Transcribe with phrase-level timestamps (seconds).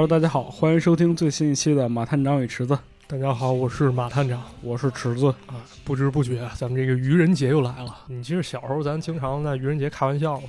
[0.00, 2.72] Hello，大家好，欢迎收听最新一期的《马探长与池子》。
[3.06, 5.60] 大家好，我是马探长，我是池子啊。
[5.84, 7.94] 不知不觉，咱们这个愚人节又来了。
[8.06, 10.48] 你记得小时候咱经常在愚人节开玩笑吗？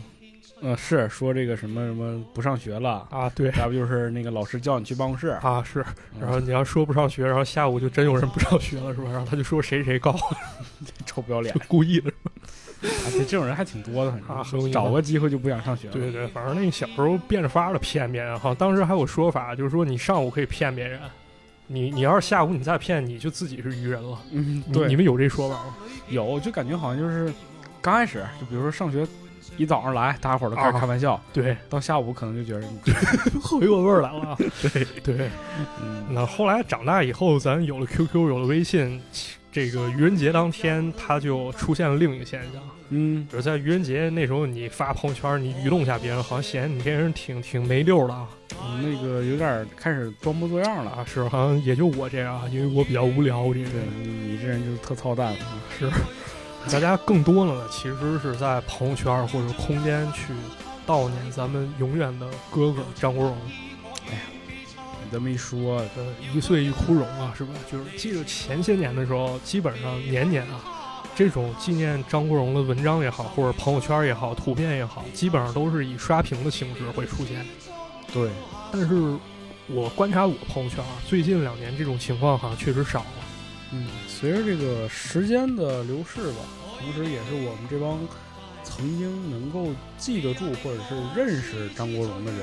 [0.62, 3.30] 呃，是说这个什么什么不上学了啊？
[3.32, 5.62] 对，要不就是那个老师叫你去办公室啊？
[5.62, 5.84] 是，
[6.18, 9.12] 然后你要说不上学，然后下午就真有人不上学了，是吧？
[9.12, 10.16] 然后他就说谁谁高，
[11.06, 12.10] 臭不要脸， 故意的。
[12.10, 12.31] 啊，
[13.24, 15.94] 这这种人还挺多的，啊，找个机会就不想上学了。
[15.94, 18.54] 对对，反正那个小时候变着法的骗别人哈。
[18.54, 21.00] 当时还有说法，就是说你上午可以骗别人，
[21.68, 24.18] 你你要是下午你再骗，你就自己是愚人了。
[24.32, 25.76] 嗯，对，你们有这说法吗？
[26.10, 27.34] 有，就感觉好像就是
[27.82, 29.08] 刚开始，就比如说上学。
[29.58, 31.22] 一早上来，大家伙儿都开始开玩笑。
[31.34, 32.66] 对，到下午可能就觉得
[33.42, 34.36] 回过 味儿来了。
[34.62, 35.30] 对对，
[35.82, 39.02] 嗯，那后来长大以后，咱有了 QQ，有了微信，
[39.52, 42.62] 这个愚人节当天，他就出现了另一个现象。
[42.90, 48.28] 嗯，就是在愚人节那时候，你发朋友圈，你愚弄一下别人，好像显你这人挺挺没溜的啊。
[48.82, 51.06] 那个有点开始装模作样了啊。
[51.06, 53.54] 是，好像也就我这样，因为我比较无聊。
[53.54, 53.72] 这人，
[54.24, 55.36] 你这人就是特操蛋。
[55.78, 55.90] 是。
[56.72, 60.32] 大家更多的呢，其实是在朋友圈或者空间去
[60.86, 63.36] 悼念咱们永远的哥哥张国荣。
[65.12, 67.54] 这么一说，呃，一岁一枯荣啊，是吧？
[67.70, 77.46] 就是记得前些年的时候，基本上年年啊，这种纪念张国荣的文章也好，或者朋友圈也好，图片也好，基本上都是以刷屏的形式会出现。
[78.14, 78.30] 对，
[78.72, 79.18] 但是
[79.68, 83.08] 我观察我朋友圈啊，最近两年这种情况好像确实少了。
[83.74, 86.40] 嗯，随着这个时间的流逝吧，
[86.80, 88.00] 同时也是我们这帮
[88.64, 92.42] 曾经能够记得住或者是认识张国荣的人，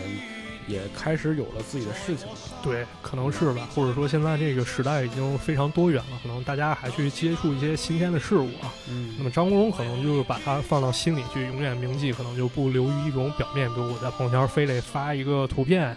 [0.69, 2.35] 也开始有了自己的事情了。
[2.63, 8.73] 对，可能是吧，或者说现在这个时代已经非常多元了，可能大家还去接触一些新鲜的事物啊。
[8.89, 15.97] 嗯，那么张国荣可能就把它放到心里去，永远铭记，可能就不流于一种表面，比如我在朋友圈非得发一个图片，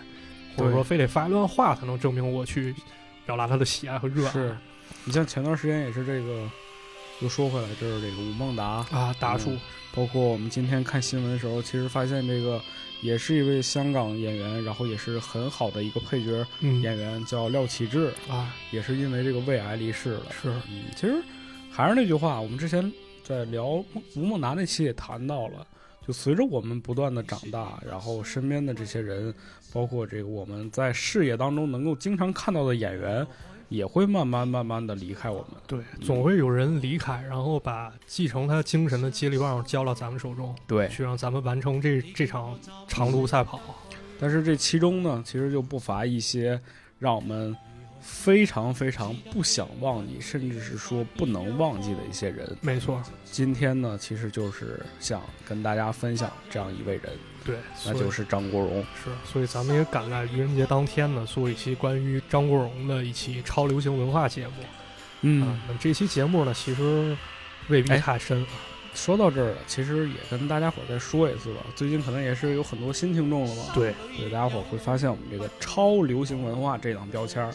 [0.55, 2.73] 或者说非得发一段话才能证明我去
[3.25, 4.31] 表达他的喜爱和热爱。
[4.31, 4.57] 是。
[5.03, 6.47] 你像前段时间也是这个，
[7.21, 9.57] 又说回来，就是这个吴孟达啊，达叔，
[9.95, 12.61] 包括我们今天看新闻的时候，其实发现这个
[13.01, 20.25] 也是一位香港演员，然后也是很好的一个配角演员，叫廖启智啊，也是因为这个胃癌离世了。
[20.31, 21.21] 是，嗯，其实
[21.71, 22.91] 还是那句话，我们之前
[23.23, 23.83] 在聊
[24.15, 25.65] 吴孟达那期也谈到了，
[26.07, 29.33] 就随着我们不断的长大，然后身边的这些人，
[29.73, 33.25] 包括这个我们在视野当中能够经常看到的演员。
[33.71, 42.55] 也会慢慢慢慢的离开我们，对，总会有人离开，然后把继承他精神的接力棒交到咱们手中，对，去让咱们完成这这场
[42.87, 43.59] 长途赛跑。
[44.19, 46.61] 但是这其中呢，其实就不乏一些
[46.99, 47.55] 让我们。
[48.01, 52.57] 非常非常不想忘记，甚至是说不能忘记的一些人。
[52.59, 57.11] 没错，今天呢，其实就是想跟大家分享这样一位人。
[57.43, 58.83] 对，那就是张国荣。
[59.03, 64.53] 是，所以咱们也赶在愚人节当天呢，做一期关于张国荣的一期超流行文化节目。
[65.21, 67.15] 嗯，那这期节目呢，其实
[67.67, 68.45] 未必太深。
[68.93, 71.61] 说到这儿了，其实也跟大家伙再说一次吧。
[71.75, 73.71] 最近可能也是有很多新听众了吧。
[73.73, 77.53] 对，对，大家伙会发现我们这个超流行文化这档标签儿。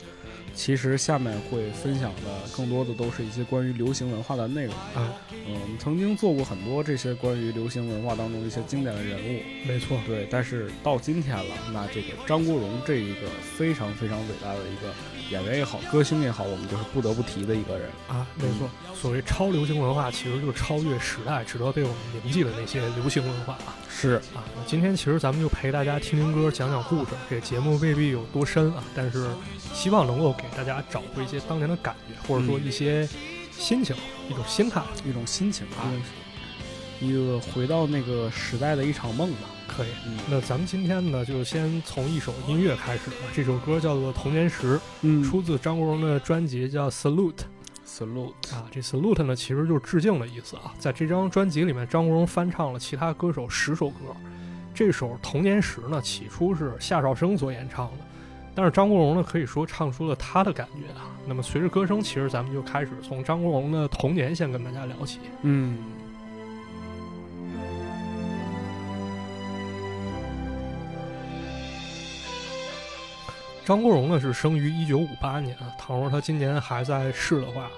[0.56, 5.12] 其实下面会分享的更多的都是一些关于流行文化的内容啊。
[5.30, 10.00] 嗯，我们曾经做过很多这些关于流行文化当中的一些经典的人物，没错。
[10.06, 14.92] 对，但是到今天了，那这个张国荣这一个非常非常伟大的一个
[15.30, 18.26] 演员也好，歌星也好，我们就是不得不提的一个人啊。
[18.36, 23.76] 没错，所谓超流行文化，其实就是超越时代，值得被我们铭记的那些流行文化啊。
[23.88, 27.10] 是啊，今天其实咱们就陪大家听听歌，讲讲故事。
[27.30, 29.26] 这节目未必有多深啊，但是
[29.76, 33.06] 希望能够给大家找回一些当年的感觉，或者说一些
[33.52, 33.94] 心情、
[34.26, 35.84] 一种心态、一种心情啊，
[36.98, 39.40] 一个回到那个时代的一场梦吧。
[39.68, 39.88] 可以，
[40.30, 43.16] 那咱们今天呢，就先从一首音乐开始吧。
[43.34, 47.34] 这首歌叫做《童年时》，嗯，出自张国荣的专辑叫《Salute》。
[47.86, 50.72] salute 啊，这 salute 呢，其实就是致敬的意思啊。
[50.78, 54.16] 在这张专辑里面，张国荣翻唱了其他歌手十首歌。
[54.74, 57.98] 这首《童年时》呢，起初是夏绍生所演唱的，
[58.56, 61.12] 但是张国荣呢，可以说唱出了他的感觉啊。
[61.26, 65.20] 那么随着歌声，其实咱们就开始从张国荣的童年先跟大家聊起。
[65.42, 65.76] 嗯，
[73.62, 77.68] 张国荣呢是生于一九五八年，倘若他今年还在世的话。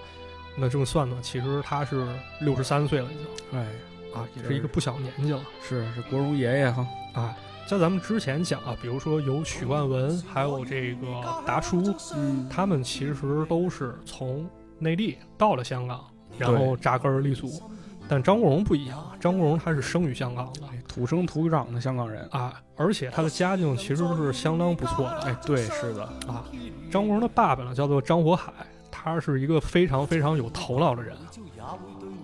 [0.57, 2.07] 那这么算呢，其实他是
[2.41, 3.67] 六十三岁了，已经，哎，
[4.15, 5.41] 啊，也是一个不小年纪了。
[5.61, 6.87] 是，是国荣爷爷哈。
[7.15, 7.37] 啊，
[7.69, 11.07] 在咱们之前讲啊，比如说有许冠文，还有这个
[11.45, 13.15] 达叔，嗯，他们其实
[13.47, 14.49] 都是从
[14.79, 16.03] 内地到了香港，
[16.39, 17.61] 然后扎根立足。
[18.09, 22.27] 但张国荣不一样，张国荣他是生于香港的哎土生土长的香港人。
[22.31, 26.47] 啊，而且他的家境其实是相当不错的哎，对，是的，啊。
[26.91, 28.51] 张国荣的爸爸呢叫做张火海，
[28.91, 31.15] 他是一个非常非常有头脑的人。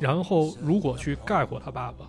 [0.01, 2.07] 然后如果去概括他爸爸，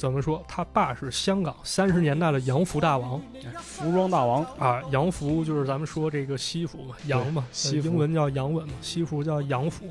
[0.00, 0.42] 怎么说？
[0.48, 9.84] 他爸是香港三十年代的洋服大王哎服装大王，啊，洋服就是咱们说这个西服嘛，洋嘛，西服英文叫洋文嘛，西服叫洋服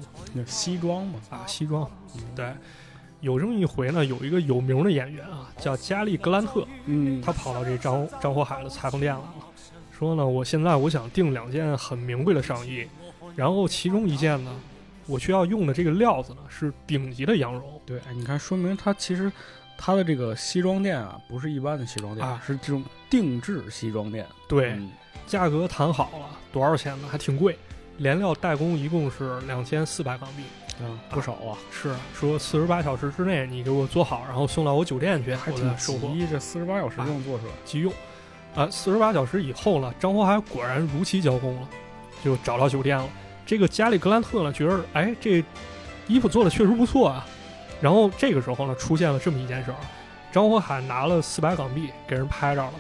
[0.48, 1.88] 西装嘛，啊，西装，
[2.36, 2.52] 对，
[3.22, 9.34] 有这么一回呢，有一个有名的演员啊，叫加利·格兰特，嗯，他跑到这张张火海的裁缝店来了，
[9.92, 12.88] 说呢，我现在我想订两件很名贵的上衣，
[13.36, 14.52] 然后其中一件呢，
[15.06, 19.32] 我需要用的这个料子呢是顶级的羊绒对，哎，你看，说明他其实
[19.82, 24.28] 他的这个西装店啊，不是一般的西装店，啊是这种定制西装店。
[24.46, 24.92] 对，嗯
[25.26, 27.08] 价格谈好了，多少钱呢？
[27.10, 27.58] 还挺贵，
[27.98, 30.44] 连料代工一共是两千四百港币，
[30.82, 36.10] 嗯，不少啊，是说四十八小时之内你给我做好，然后送到我酒店去，还挺再收货。
[36.10, 37.54] 急，这四十八小时就能做出来。
[37.64, 37.94] 急用。
[38.56, 41.70] 啊，四十八小时以后呢，张火海果然如期交工了，
[42.24, 43.08] 就找到酒店了。
[43.46, 45.44] 这个加里格兰特呢，觉得哎，这
[46.08, 47.26] 衣服做的确实不错啊。
[47.82, 49.82] 然后这个时候呢，出现了这么一件事儿啊，
[50.32, 52.74] 张火海拿了四百港币给人拍着了，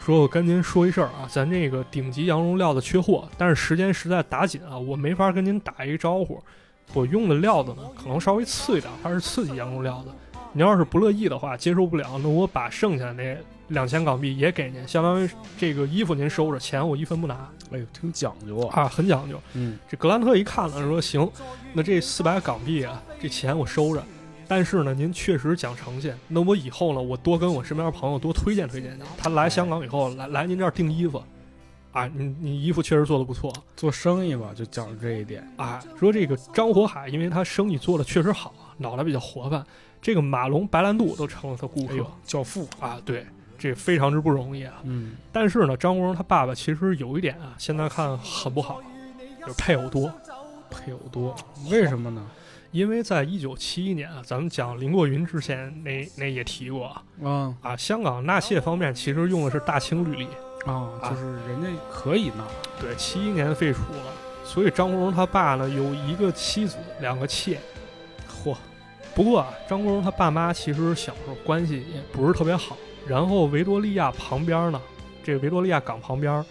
[0.00, 6.42] 说我跟您说一事儿啊，咱这个顶级羊绒料子缺货，但是时间实在打紧啊，我没法跟您打一个招呼。
[6.94, 10.10] 我用的料子呢，可能稍微次一点，它是次级羊绒料子。
[10.54, 13.36] 您要是不乐意的话，接受不了，那我把剩下那
[13.68, 18.84] 两千港币也给您，相当于这个衣服您收着，钱我一分不拿哎呦，挺讲究啊。
[18.84, 19.38] 啊，很讲究。
[19.52, 21.30] 嗯，这格兰特一看了，说行，
[21.74, 24.02] 那这四百港币啊，这钱我收着。
[24.48, 29.04] 但是呢，您确实讲诚信，那我以后呢，我多跟我身边朋友多推荐推荐您。
[29.18, 31.22] 他来香港以后，来来您这儿订衣服，
[31.92, 35.46] 啊，你你衣服确实做的不错，做生意吧，就讲究这一点。
[35.56, 39.62] 啊，说这个张火海，因为他生意做的确实好，脑袋比较活泛，
[40.00, 42.66] 这个马龙白兰度都成了他顾客、哎，教父。
[42.80, 43.26] 啊，对，
[43.58, 44.80] 这非常之不容易啊。
[44.84, 48.80] 嗯，但是呢，张国荣他爸爸其实有一点啊，现在看很不好，
[49.40, 50.10] 就是配偶多。
[50.70, 51.34] 配偶多，
[51.70, 52.24] 为什么呢？
[52.70, 60.28] 因为在一九七一年啊，咱们讲林过云之前那那也提过啊啊啊，香港纳妾方面其实用的是大清律例，
[60.66, 62.44] 啊，啊就是人家可以纳。
[62.78, 64.12] 对，七一年废除了，
[64.44, 67.58] 所以张国荣他爸呢有一个妻子，两个妾。
[68.44, 68.54] 嚯，
[69.14, 72.76] 不过啊，张国荣他爸妈其实小时候关系也不是特别好。
[73.06, 74.80] 然后维多利亚旁边呢，
[75.24, 76.44] 这个维多利亚港旁边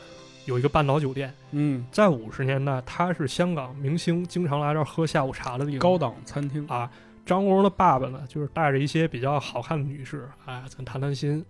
[0.48, 5.80] 有一个半岛酒店，嗯，在五十年代，它是香港明星经常来这儿喝下午茶的地方。
[5.80, 6.66] 高档餐厅。
[6.68, 6.90] 啊，
[7.26, 11.46] 张国荣的爸爸呢，就是带着一些比较好看的女士，哎，咱谈谈心。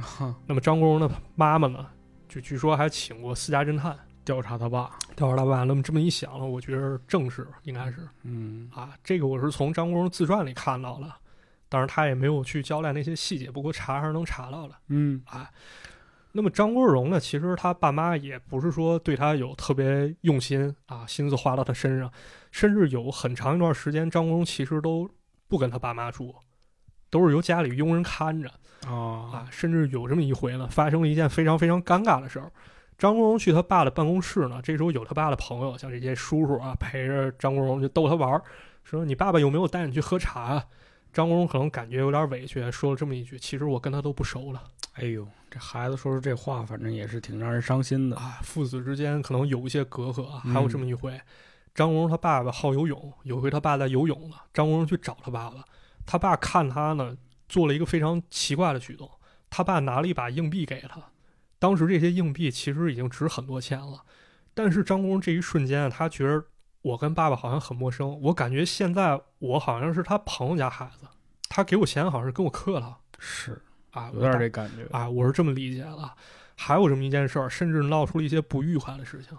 [0.00, 1.86] 哈，那么张国荣的妈妈呢，
[2.26, 4.96] 就据说还请过私家侦探调查他爸。
[5.14, 5.64] 调查他爸。
[5.64, 11.12] 那么这么一想呢，我觉得正是应该是嗯，啊，这个我是从张国荣自传里看到的，
[11.68, 14.74] 但是他也没有去交代那些细节，不过查还是能查到的。
[14.86, 15.50] 嗯，啊。
[16.32, 22.12] 那么张国荣呢，其实他爸妈也不是说对他有特别用心啊，心思花到他身上，
[22.50, 25.08] 甚至有很长一段时间，张国荣其实都
[25.48, 26.34] 不跟他爸妈住，
[27.10, 28.48] 都是由家里佣人看着
[28.86, 28.92] 啊，
[29.32, 29.48] 啊。
[29.50, 32.52] 甚至有这么一回呢，发生了一件非常非常尴尬的事儿。
[32.98, 38.42] 张国荣去他爸的办公室呢，这时候有他爸的朋友，像这些叔叔啊，陪着张国荣就逗他玩儿，
[38.84, 40.64] 说：“你爸爸有没有带你去喝茶啊？”
[41.12, 44.62] 张国荣可能感觉有点委屈，说了这么一句：“其实我跟他都不熟了。”
[45.00, 48.16] 哎呦，这孩子说出这话，反正也是挺让人伤心的。
[48.16, 51.20] 啊，父子之间可能有一些隔阂还有这么一回，
[51.72, 55.64] 张国荣他爸爸好游泳，有一回他爸在游泳了，张国荣去找他爸爸，
[56.04, 57.16] 他爸看他呢
[57.48, 59.08] 做了一个非常奇怪的举动，
[59.48, 61.00] 他爸拿了一把硬币给他，
[61.60, 64.02] 当时这些硬币其实已经值很多钱了，
[64.54, 66.44] 但是张国荣这一瞬间啊，他觉得
[66.82, 71.06] 我跟爸爸好像很陌生，我感觉现在我好像是他朋友家孩子，
[71.48, 74.86] 他给我钱好像是跟我客套是，啊，有点这感觉。
[74.96, 76.10] 啊，我是这么理解的。
[76.54, 79.38] 还有这么一件事儿，甚至闹出了一些不愉快的事情。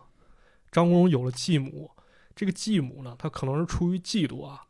[0.71, 1.91] 张国荣有了继母，
[2.35, 4.63] 这个继母呢，他可能是出于嫉妒啊，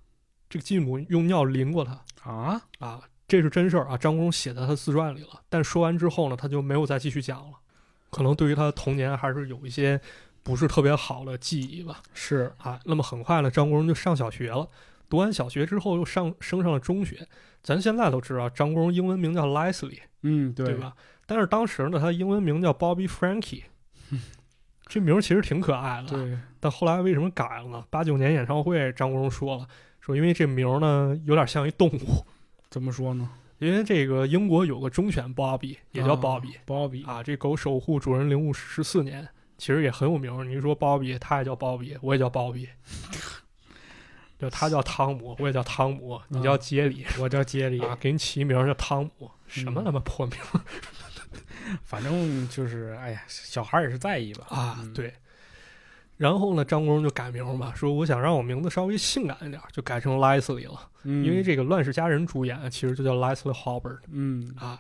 [0.50, 3.96] 这个继母用尿淋过他啊，啊，这是真事儿啊。
[3.96, 7.58] 张国荣写在他自传里了，但说完之后呢，他就没有再继续讲了。
[8.10, 10.02] 可能对于他的童年还是有一些
[10.42, 12.02] 不是特别好的记忆吧。
[12.16, 14.68] 是，啊，那么很快呢，张国荣就上小学了。
[15.10, 17.28] 读完小学之后，又上升上了中学。
[17.62, 20.68] 咱现在都知道，张国荣英文名叫 Leslie，嗯，对？
[20.68, 20.94] 对吧？
[21.26, 23.64] 但是当时呢，他英文名叫 Bobby Frankie，
[24.88, 26.08] 这名儿其实挺可爱的。。
[26.10, 27.84] 对，但后来为什么改了呢？
[27.90, 29.68] 八九年演唱会，张国荣说了，
[30.00, 32.26] 说因为这名儿呢有点像一动物，
[32.70, 33.30] 怎么说呢？
[33.60, 40.46] 因为这个英国有个忠犬 Bobby，也叫 Bobby，Bobby 啊，这狗守护主人灵物十四年，其实也很有名儿。
[40.46, 42.70] 你说 Bobby，他也叫 Bobby，我也叫 Bobby。
[44.40, 50.36] 就他叫汤姆，我也叫汤姆，你叫杰里，我叫杰里，啊，给你起一名叫汤姆，什么他妈破名
[51.84, 54.46] 反正就是，哎呀，小孩也是在意吧？
[54.50, 54.78] 啊？
[54.82, 55.14] 嗯，对。
[56.18, 64.80] 然后呢，张国荣就改名嘛，说我想让我名字稍微性感一点，就改成 Leslie 了，嗯因为这个《乱世佳人》主演其实就叫 Leslie Hobart 嗯啊。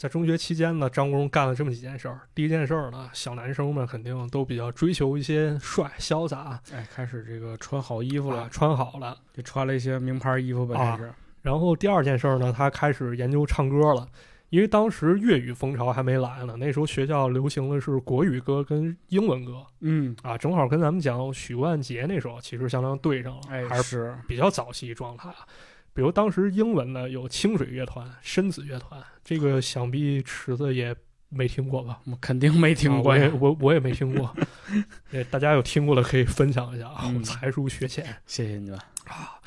[0.00, 2.22] 在中学期间呢，张国荣干了这么几件事儿。
[2.34, 9.14] 第一件事儿呢，小男生们肯定都比较追求一些帅、潇洒哎，开始这个穿好衣服啊了，，穿好了。
[9.34, 11.12] 就穿了一些名牌衣服吧，始。
[11.42, 14.08] 然后第二件事儿呢，他开始研究唱歌了，
[14.48, 25.46] 因为当时粤语风潮还没来呢，那时候学校流行的是国语歌跟英文歌嗯，啊，正好跟咱们讲许冠杰那时候其实相当对上了，哎，还是是，比较早期状态啊。
[25.92, 30.94] 比如当时英文的有清水乐团、深紫乐团，这个想必池子也
[31.28, 32.00] 没听过吧？
[32.06, 33.30] 我肯定没听过啊我也。
[33.32, 34.34] 我我也没听过，
[35.12, 38.04] 呃大家有听过的可以分享一下啊，嗯我才疏学浅。
[38.26, 39.38] 谢谢你们啊。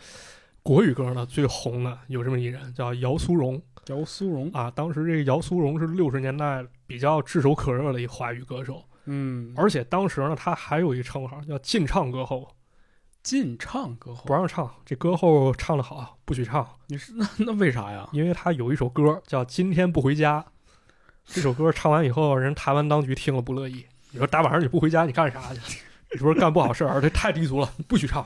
[0.61, 12.49] 国语歌呢最红的有这么一人叫姚苏荣，姚苏荣，啊，当时这个姚苏荣是六十年代比较炙手可热的一华语歌手，嗯，而且当时呢，他还有一个称号叫禁唱歌后，
[13.23, 18.07] 禁唱歌后不，让唱，这歌后唱的好不许唱，你是那 那为啥呀？
[18.11, 20.41] 因为他有一首歌叫《今天不回家》，
[21.25, 25.79] 这首歌唱完以后，人台湾当局听了不乐意，你说大晚上你不回家，你干啥去？
[26.11, 28.25] 你说干不好事儿，这太低俗了，不许唱。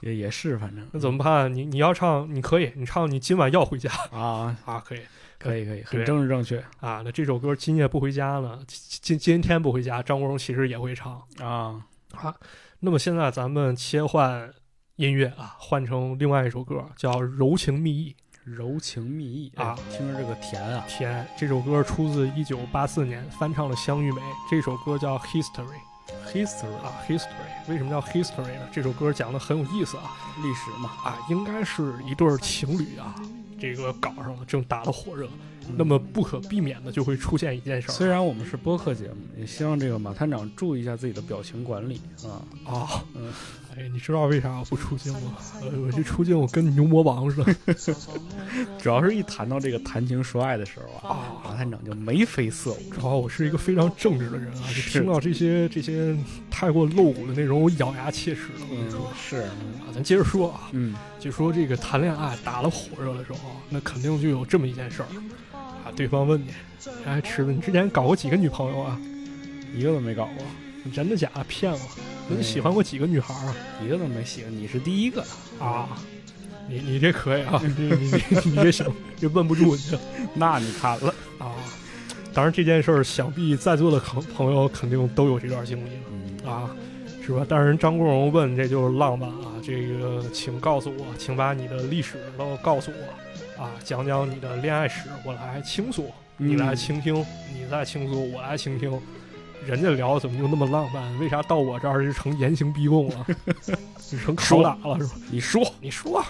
[0.00, 1.52] 也也是，反正那怎么办？
[1.52, 5.00] 你你要唱，你可以，你唱你今晚要回家 啊，啊，可以
[5.38, 7.02] 可以可以，很政治正确啊。
[7.04, 8.58] 那这首歌《今夜不回家》呢？
[8.66, 11.20] 今今天不回家，张国荣其实也会唱。
[11.40, 11.84] 啊。
[12.12, 12.34] 啊，
[12.82, 14.50] 那么现在咱们切换
[14.96, 24.22] 音乐啊，换成另外一首歌，叫《柔情蜜意柔情蜜意啊哎听着这个甜啊》。，甜，这首歌出自一九八四年，翻唱了香玉美。
[24.50, 25.66] 这首歌叫《History》
[26.32, 27.26] history 啊，《History》
[27.68, 28.66] 为什么叫 History 呢？
[28.72, 30.88] 这首歌讲的很有意思啊历史嘛。
[31.04, 33.14] 啊，应该是一对儿情侣啊，
[33.60, 35.28] 这个搞上了，正打得火热。
[35.76, 37.92] 那么不可避免的就会出现一件事儿。
[37.92, 42.72] 虽然我们是播客节目，也希望这个马探长注意一下自己的表情管理啊。
[42.72, 43.32] 啊，嗯。
[43.76, 45.36] 哎，你知道为啥我不出镜吗？
[45.62, 47.54] 呃，我这出镜我跟牛魔王似的。
[48.82, 51.42] 主要是一谈到这个谈情说爱的时候啊，啊。
[51.44, 52.90] 马探长就眉飞色舞。
[52.92, 56.16] 主要我是一个非常正直的人啊，就听到这些这些
[56.50, 58.64] 太过露骨的内容，我咬牙切齿的。
[58.68, 59.52] 我跟你说嗯，是，啊，
[59.94, 60.96] 咱接着说啊，嗯。
[61.20, 65.06] 就说这个谈恋爱打了火热的时候，那肯定就有这么一件事儿。
[65.49, 65.49] 啊，
[65.96, 66.50] 对方问你，
[67.04, 68.98] 哎，池子，你之前搞过几个女朋友啊？
[69.74, 70.44] 一个都没搞过，
[70.82, 71.44] 你真的假的？
[71.44, 71.78] 骗我！
[72.28, 73.54] 你喜欢过几个女孩啊？
[73.84, 75.24] 一个都没喜欢，你是第一个。
[75.58, 75.88] 啊，
[76.68, 78.86] 你你这可以啊， 你你你你这行，
[79.18, 79.82] 这问不住你
[80.34, 81.52] 那你看了，啊。
[82.32, 86.02] 当然这件事儿，想必在座的朋朋友肯定都有这段经历了。
[86.12, 86.70] 嗯啊，
[87.24, 87.44] 是吧？
[87.48, 89.52] 但是人张国荣问，这就是浪漫啊！
[89.62, 92.96] 这个，请告诉我，请把你的历史都告诉我
[93.60, 97.14] 啊，讲讲你的恋爱史，我来倾诉，你来嗯倾听，
[97.52, 98.98] 你再倾诉，我来倾听。
[99.66, 101.18] 人家聊怎么就那么浪漫？
[101.18, 103.26] 为啥到我这儿就成严刑逼供了？
[104.10, 105.12] 就成拷打了是吧？
[105.30, 106.24] 你说，你说，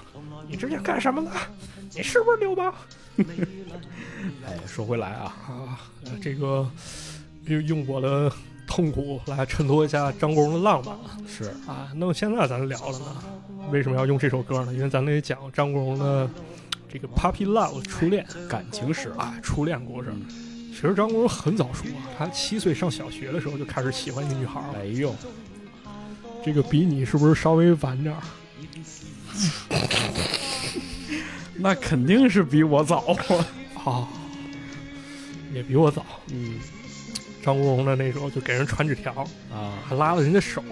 [0.49, 1.31] 你之前干什么了？
[1.95, 2.75] 你是不是流氓
[4.45, 5.81] 哎，说回来啊，啊？
[6.07, 6.69] 呃这个
[7.45, 8.31] 用用我的
[8.67, 11.17] 痛苦来衬托一下张国荣的浪漫啊！
[11.29, 13.17] 是啊，那么现在咱聊了呢，
[13.71, 14.75] 为什么要用这首歌呢？
[14.75, 16.29] 因为咱得讲张国荣的
[16.93, 20.11] 这个 Puppy Love 初恋感情史啊，啊，初恋故事。
[20.13, 20.27] 嗯
[20.73, 24.79] 其实张国荣很早熟啊，他七岁上小学的时候就开始喜欢一个女孩了。
[24.79, 25.15] 哎呦，
[26.43, 28.23] 这个比你是不是稍微晚点儿？
[31.57, 33.47] 那肯定是比我早啊。
[33.85, 34.09] 啊，
[35.53, 36.07] 也比我早。
[36.33, 36.59] 嗯
[37.43, 39.13] 张国荣的那时候就给人传纸条，
[39.53, 40.63] 啊，还拉了人家手。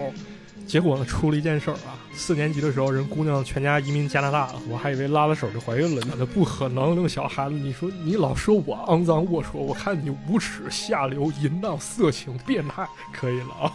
[0.65, 1.97] 结果呢，出了一件事儿啊！
[2.19, 4.61] 四年级的时候，人姑娘全家移民加拿大了。
[4.67, 6.13] 我还以为拉了手就怀孕了呢。
[6.19, 12.85] 那不可能，那个小孩子，你说你老说我肮脏龌龊，我看你无耻、下流、淫荡、色情、变态。
[13.13, 13.73] 可以了啊。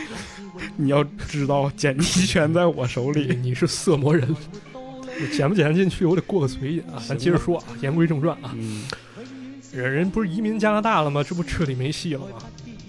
[0.76, 3.34] 你要知道，剪辑权在我手里。
[3.34, 4.36] 你是色魔人，
[4.72, 7.02] 我剪不剪得进去，我得过个嘴瘾啊！
[7.08, 8.84] 咱接着说啊，言归正传啊，嗯
[9.72, 11.24] 人人不是移民加拿大了吗？
[11.24, 12.36] 这不彻底没戏了吗？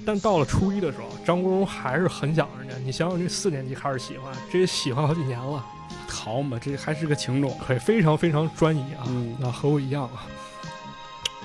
[0.08, 2.74] 但到了初一的时候，张国荣还是很想人家。
[2.78, 5.62] 你想想，这四年级开始喜欢，这也喜欢好几年了，
[6.08, 7.54] 好嘛，这还是个情种。
[7.60, 9.04] 可以非常非常专一啊。
[9.08, 10.26] 嗯那和我一样啊，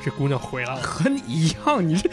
[0.04, 0.81] 这姑娘回来了。
[0.81, 2.09] 和你一样，你这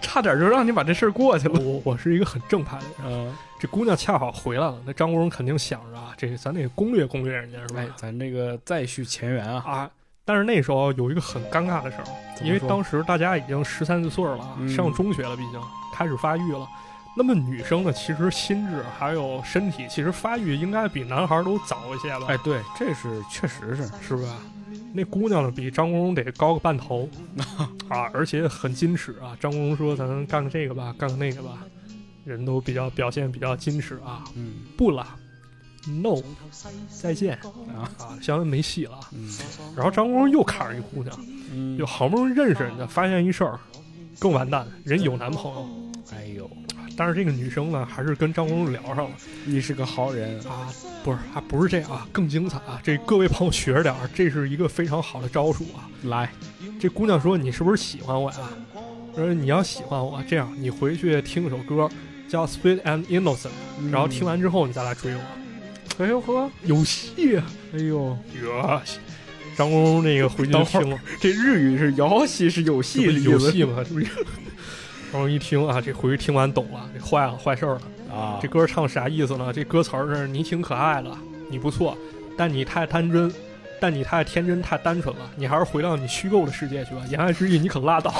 [0.00, 1.60] 差点就让你把这事儿过去了。
[1.60, 7.82] 我我是一个很正派的人，嗯，这姑娘恰好回来了，那张国荣肯定想着啊，这个咱得攻略攻略人家是吧？
[7.82, 9.62] 哎，咱这个再续前缘啊。
[9.66, 9.90] 啊，
[10.24, 12.04] 但是那时候有一个很尴尬的事儿，
[12.44, 14.38] 因为当时大家已经十三四岁了
[14.68, 15.60] 上中学了，毕竟
[15.94, 16.66] 开始发育了。
[17.16, 22.26] 那么女生呢，其实心智还有身体，其实发育应该比男孩儿都早一些吧？
[22.28, 24.38] 哎，对，这是确实是，是吧？
[24.94, 27.08] 那姑娘呢，比张国荣得高个半头
[27.88, 29.36] 啊，而且很矜持啊。
[29.40, 31.58] 张国荣说：“咱干个这个吧，干个那个吧。”
[32.24, 35.04] 人都比较表现比较矜持啊，嗯不了
[35.86, 36.22] ，no，
[36.90, 37.38] 再见
[37.74, 38.98] 啊啊，相当于没戏了。
[39.12, 39.28] 嗯
[39.76, 41.16] 然后张国荣又看上一姑娘，
[41.52, 43.58] 嗯就好不容易认识人家，发现一事儿，
[44.18, 45.68] 更完蛋，人有男朋友。
[46.12, 46.50] 哎呦，
[46.96, 49.10] 但是这个女生呢，还是跟张国荣聊上了
[49.46, 50.68] 你是个好人，啊，
[51.02, 52.78] 不是，啊不是这样啊，更精彩啊！
[52.82, 55.88] 这各位朋友学着点儿，这是一个非常好的招数啊。
[56.04, 56.30] 来，
[56.78, 58.38] 这姑娘说：“你是不是喜欢我呀？”
[59.16, 61.88] 说：“你要喜欢我，这样你回去听一首歌，
[62.28, 63.48] 叫《Sweet and Innocent》，
[63.90, 65.20] 然后听完之后你再来追我。
[65.98, 67.44] 哎呦呵，有戏啊！
[67.74, 68.82] 哎呦，哟，
[69.56, 73.84] 张国荣那个回去听了，这日语是有戏是有戏有戏吗？
[73.86, 74.06] 这不是？
[75.12, 77.82] 然后一听啊，这回去听完懂了，这坏了，坏事儿了。
[78.14, 79.52] 啊，这歌唱啥意思呢？
[79.52, 81.10] 这歌词儿是你挺可爱的，
[81.48, 81.96] 你不错，
[82.36, 83.32] 但你太单真，
[83.78, 87.02] 但你太天真太单纯了，你还是回到你虚构的世界去吧。
[87.08, 88.12] 言外之意，你可拉倒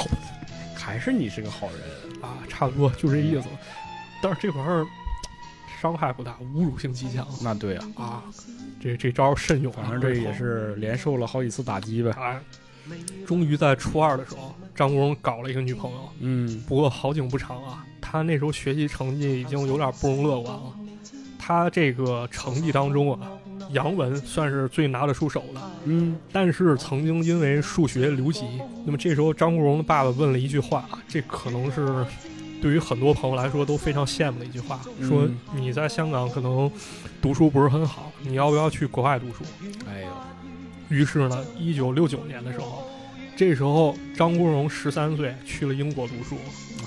[0.75, 3.47] 还是你是个好人，啊，差不多就这意思。
[4.21, 4.85] 但是这玩意儿
[5.83, 8.23] 伤害不大，侮辱性极强那对啊，啊，
[8.79, 9.79] 这这招慎用啊。
[9.81, 12.39] 反正这也是连受了好几次打击呗，哎，
[13.27, 16.09] 终于在初二的时候，张国荣搞了一个女朋友。
[16.21, 20.73] 嗯不过好景不长啊，他那时候学习成绩已经有点不容乐观了。
[21.37, 23.31] 他这个成绩当中啊，
[23.71, 28.45] 洋文算是最拿得出手的，嗯，但是曾经因为数学留级。
[28.85, 32.05] 那么这时候张国荣的爸爸问了一句话，这可能是
[32.63, 36.71] 对于很多朋友来说都非常羡慕的一句话，嗯说你在香港可能
[37.21, 39.43] 读书不是很好，你要不要去国外读书？
[39.85, 40.07] 哎呦，
[40.87, 42.87] 于是呢，一九六九年的时候，
[43.35, 46.37] 这时候张国荣十三岁去了英国读书。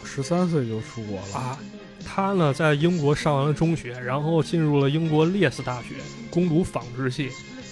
[0.03, 1.59] 十三岁就出国了，啊，
[2.03, 5.97] 他呢在英国上完了中学，然后进入了英国列斯大学
[6.31, 7.29] 攻读纺织系。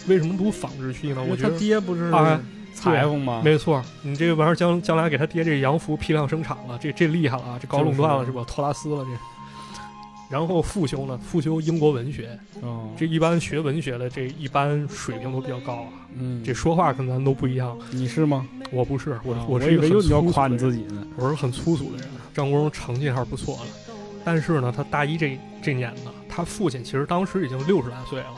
[0.07, 1.25] 为什么读纺织系呢？
[1.27, 2.38] 我觉得他爹不是啊
[2.75, 3.41] 裁缝吗？
[3.45, 8.45] 没错，你这个玩意儿将将来给他爹这洋服批量生产了，这这厉害了啊，这搞垄断了是是吧？
[8.47, 9.11] 托拉斯了这。
[10.31, 17.79] 然后复修呢，复修英国文学，哦，这一般学文学的这一般水平都比较高啊，嗯，这说话跟咱都不一样。
[17.93, 18.45] 你是吗？
[18.73, 22.09] 我不是，我、啊我是一个又你要夸你自己呢，我是很粗俗的人。
[22.33, 23.93] 张国荣成绩还是不错的，
[24.25, 28.35] 但是呢，他大一这这年呢，他父亲其实当时已经六十来岁了，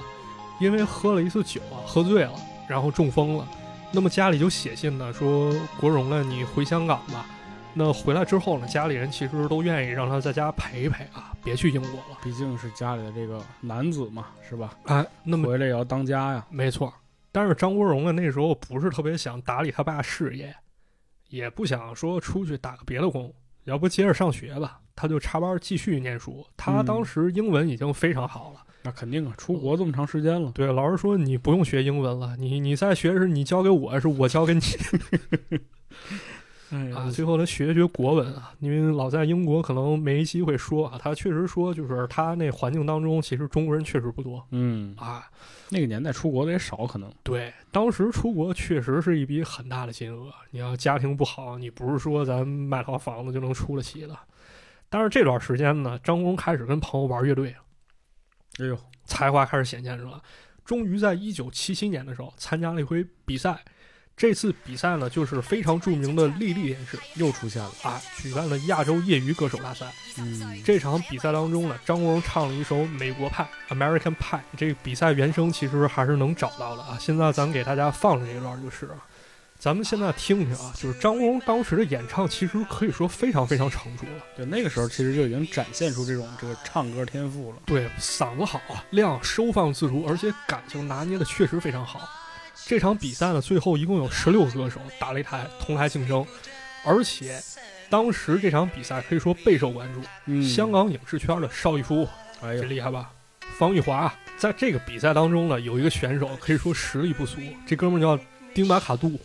[0.60, 2.32] 因为喝了一次酒啊，喝醉了，
[2.68, 3.48] 然后中风了。
[3.96, 7.24] 那么家里就写信呢，说国荣呢，你回香港吧。
[7.72, 12.18] 那回来之后呢，家里人其实都愿意让他在家陪一陪啊，别去英国了。
[12.22, 14.76] 毕竟是家里的这个男子嘛，是吧？
[14.84, 16.92] 哎，那么回来也要当家呀，没错，
[17.32, 20.54] 但是张国荣呢，那时候不是特别想打理他爸事业，
[21.30, 23.32] 也不想说出去打个别的工，
[23.64, 26.46] 要不接着上学吧，他就插班继续念书。
[26.54, 28.60] 他嗯当时英文已经非常好了。
[28.86, 34.60] 那肯定啊，出国这么长时间了，对，老师说你不用学英文了，你你再学是你教给我，是我教给你
[36.70, 37.10] 哎啊。
[37.10, 40.96] 最后他学学国文啊，因为老在英国可能没机会说啊。
[41.02, 45.24] 他确实说，就是他那环境当中，其实中国人确实不多嗯，啊。
[45.68, 50.30] 那个年代出国的也少，可能，对，当时出国确实是一笔很大的金额。
[50.52, 54.16] 你要家庭不好，你不是说咱卖套房子就能出得起的。
[54.88, 57.52] 但是这段时间呢，张工开始跟朋友玩乐队，
[58.58, 60.18] 哎呦，才华开始显现出来。
[60.64, 63.56] 终于在一九七七年的时候参加了一回比赛，
[64.16, 69.86] 这次比赛呢就是非常著名的丽丽电视又出现了，啊举办了亚洲业余歌手大赛。
[70.18, 76.96] 嗯，这场比赛当中呢，张国荣唱了一首《美国派》（American Pie），这个比赛原声其实还是能找到的啊。
[76.98, 79.05] 现在咱给大家放这一段就是啊，
[79.66, 84.24] 咱们现在听听啊，就是张国荣当时的演唱，其实可以说非常非常成熟了。
[84.36, 92.08] 对，那个时候其实就已经展现出这种这个唱歌天赋了，对，嗓子好，量，收放自如，而且感情拿捏的确实非常好。
[92.64, 96.24] 这场比赛呢，最后一共有十六个歌手打擂台同台竞争，
[96.84, 97.42] 而且
[97.90, 100.00] 当时这场比赛可以说备受关注。
[100.26, 102.06] 嗯，香，港影视圈的邵逸夫，
[102.40, 103.10] 哎呀，这厉害吧？
[103.58, 108.24] 方玉华在这个比赛当中呢，有一个选手可以说实力不俗，这哥们儿叫
[108.54, 109.18] 丁马卡杜，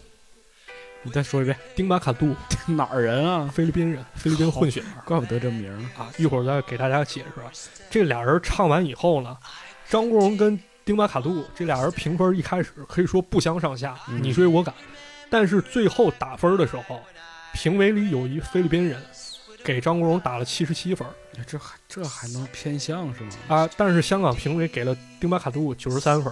[1.03, 2.35] 你再说一遍，丁马卡杜，
[2.67, 3.49] 哪儿人啊？
[3.53, 6.11] 菲律宾人，菲律宾混血儿怪不得这名儿，啊。
[6.17, 7.51] 一会儿再给大家解释啊。
[7.89, 9.35] 这俩人唱完以后呢，
[9.89, 14.73] 张国荣跟丁马卡杜这俩人评分一开始可以说不相上下，嗯你追我赶，
[15.29, 17.01] 但是最后打分的时候，
[17.53, 19.01] 评委里有一菲律宾人
[19.63, 21.07] 给张国荣打了七十七分
[21.47, 23.29] 这还这还能偏向是吗？
[23.47, 26.31] 啊，但是香港评委给了丁马卡杜九十三分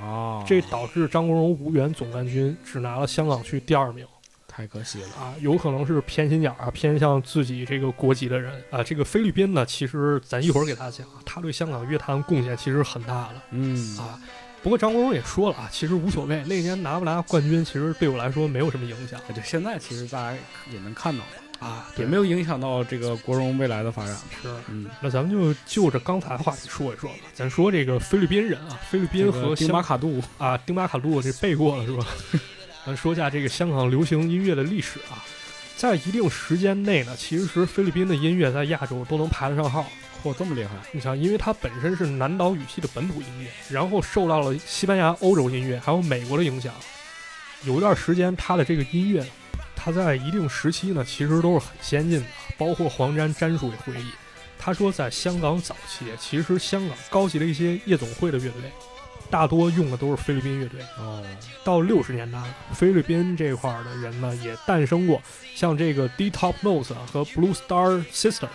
[0.00, 0.04] 儿。
[0.04, 4.06] 啊，这导致张国荣无缘总冠军，只拿了香港区第二名。
[4.48, 5.08] 太可惜了。
[5.20, 8.82] 啊，有可能是偏心眼儿啊，偏向自己这个国籍的人啊。
[8.82, 14.18] 这个菲律宾呢，其实咱一会儿给大家讲，他对香港乐坛贡献其实很大的嗯啊。
[14.62, 20.36] 不过张国荣也说了啊，其实无所谓，那年拿不拿冠军，其实对我来说没有什么影响哎对，现在其实大家
[20.72, 24.14] 也能看到嘛，啊，也没有影响到这个国荣未来的发展。
[24.42, 24.48] 是。
[24.68, 27.16] 嗯，那咱们就就着刚才的话题说一说吧。
[27.34, 32.06] 咱说这个菲律宾人啊，菲律宾和丁马卡杜，啊，丁马卡杜这背过了是吧？
[32.86, 35.24] 咱说一下这个香港流行音乐的历史啊，
[35.76, 39.84] 在一定时间内呢，其实菲律宾的音乐在亚洲都能排得上号。
[40.22, 40.70] 嚯，这么厉害！
[40.92, 46.72] 你想，因为它本身是南岛语系的本土音乐，然后受到了西班牙、欧洲音乐还有美国的影响，
[47.64, 49.24] 有一段时间它的这个音乐，
[49.86, 52.26] 它在一定时期呢，其实都是很先进的。
[52.58, 54.10] 包括黄沾詹叔也回忆，
[54.58, 58.62] 他说在香港早期，其实香港高级的一些夜总会的乐队，
[59.30, 60.80] 大多用的都是菲律宾乐队。
[60.98, 61.22] 哦，
[61.62, 62.42] 到六十年代，
[62.74, 65.22] 菲律宾这块儿的人呢，也诞生过
[65.54, 68.48] 像这个 D Top Notes 和 Blue Star Sisters，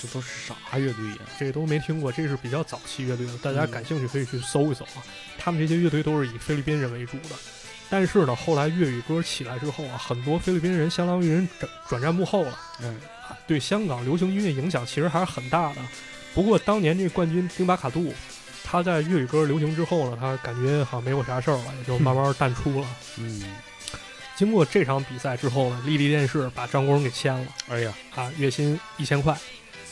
[0.00, 1.18] 这都是啥乐队呀？
[1.40, 5.02] 这都没听过，这是比较早期乐队的，大家嗯感兴趣可以去搜一搜啊。
[5.36, 7.34] 他们这些乐队都是以菲律宾人为主的，
[7.88, 12.98] 但是呢，后来粤语歌起来之后啊，很多菲律宾人相当于人转转战幕后了，嗯，
[13.46, 15.76] 对香港流行音乐影响其实还是很大的。
[16.34, 18.12] 不过当年这冠军丁巴卡杜，
[18.64, 22.86] 他在粤语歌流行之后呢，他感觉好像没有啥事儿了，也就慢慢淡出了。
[23.18, 23.42] 嗯，
[24.36, 29.36] 经过这场比赛之后呢，丽丽电视把张国荣给签了哎呀，啊，月薪一千块。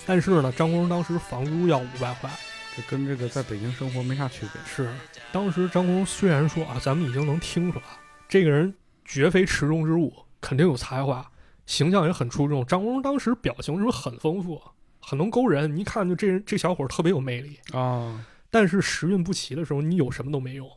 [0.04, 2.28] 但是呢，张国荣当时房租要五百块。
[2.76, 4.60] 这跟这个在北京生活没啥区别。
[4.64, 4.92] 是，
[5.30, 7.84] 当时张国荣虽然说啊，咱们已经能听出来，
[8.28, 11.30] 这个人绝非池中之物，肯定有才华，
[11.66, 12.66] 形象也很出众。
[12.66, 14.60] 张国荣当时表情是不是很丰富，
[15.00, 15.74] 很能勾人？
[15.76, 17.58] 你一看就这人这小伙特别有魅力。
[17.72, 20.68] 啊，但是时运不齐的时候，你有什么都没用。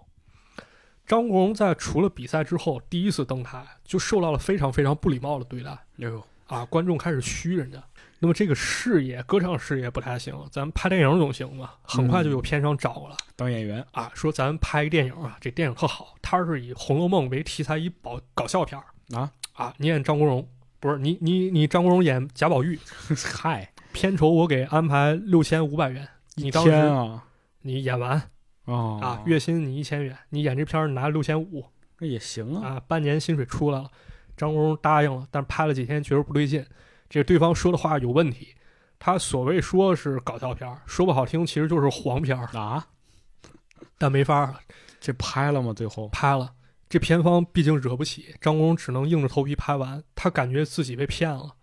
[1.07, 5.71] 张国荣在除了比赛之后，第一次登台就受到了非常非常不礼貌的对待。
[5.71, 7.81] 哎呦，啊，观众开始嘘人家。
[8.19, 11.75] 那么这个事业，歌唱事业不太行，咱拍电影总行吧？
[11.83, 20.47] 很快就有片商找过来、当演员啊，说咱拍一电影啊，这电影特好，它是以《红楼梦》为题材一搞搞笑片儿啊啊，你演张国荣，
[20.79, 22.79] 不是你你你张国荣演贾宝玉，
[23.35, 27.23] 嗨，片酬我给安排六千五百元，你当时啊
[27.61, 28.21] 你演完
[28.65, 31.65] 啊啊，月薪你一千元，你演这片儿拿六千五
[31.99, 32.69] 那也行啊。
[32.69, 33.89] 啊，半年薪水出来了，
[34.35, 36.65] 张国荣答应了，但是拍了几天觉得不对劲，
[37.09, 38.55] 这对方说的话有问题。
[38.99, 42.87] 他所谓说是搞笑片儿，说不好听，其实就是黄片儿，啊，
[43.97, 44.59] 但没法
[44.99, 45.71] 这拍了吗？
[45.71, 46.53] 最后拍了。
[46.89, 50.03] 这片方毕竟惹不起，张国荣只能硬着头皮拍完。
[50.15, 51.53] 他感觉自己被骗了，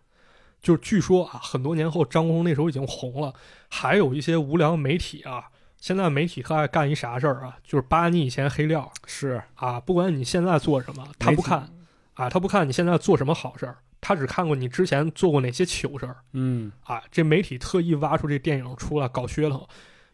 [0.61, 3.35] 就是据说啊，很多年后张国荣那时候已经红了，
[3.69, 5.49] 还有一些无良媒体啊，
[5.81, 11.69] 现在媒体特爱干一啥事儿啊，就是扒你以前黑料是啊，不管你现在做什么，他不看
[12.15, 17.03] 啊，他不看你现在做什么好事儿，他只看过你之前做过哪些糗事儿嗯，啊。
[17.11, 19.67] 这媒体特意挖出这电影出来搞噱头。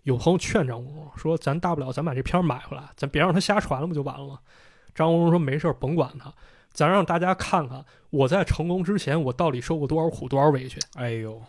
[0.05, 4.39] 有朋友劝张国荣说：“咱大不了咱把这片儿买回来，咱别让他瞎传了，不就完了吗？”
[4.95, 6.33] 张国荣说：“没事儿，甭管他，
[6.73, 10.79] 咱让大家看看我在成功之前我到底受过多少苦、多少委屈。
[10.95, 11.43] 哎呦，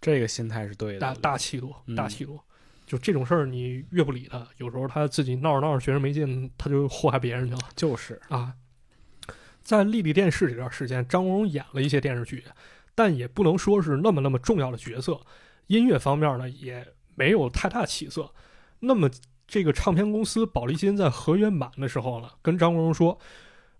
[0.00, 1.00] 这个心态是对的。
[1.00, 2.38] 大大气度，嗯大气度。
[2.86, 8.54] 就这种事儿，你越不理他，有时候他自己闹着闹着觉着没劲，他就祸害别人去了就是啊。
[9.62, 12.44] 在丽丽电视这段时间，张国荣演了一些电视剧，
[12.94, 15.20] 但也不能说是那么那么重要的角色。
[15.68, 18.30] 音乐方面呢，也没有太大起色。
[18.80, 19.08] 那么，
[19.46, 23.18] 这个唱片公司宝丽金在合约满的时候呢，跟张国荣说：“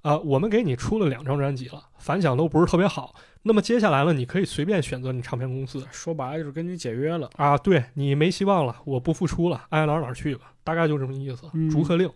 [0.02, 3.14] 啊、我们给你出了两张专辑了，反响都不是特别好。
[3.42, 7.28] 那么接下来呢，你可以随便选择你唱片公司说白了就是跟你解约了。
[7.36, 12.08] 啊，对你没希望了，我不付出了，爱哪儿哪儿去吧，大概就这么意思，嗯逐客令。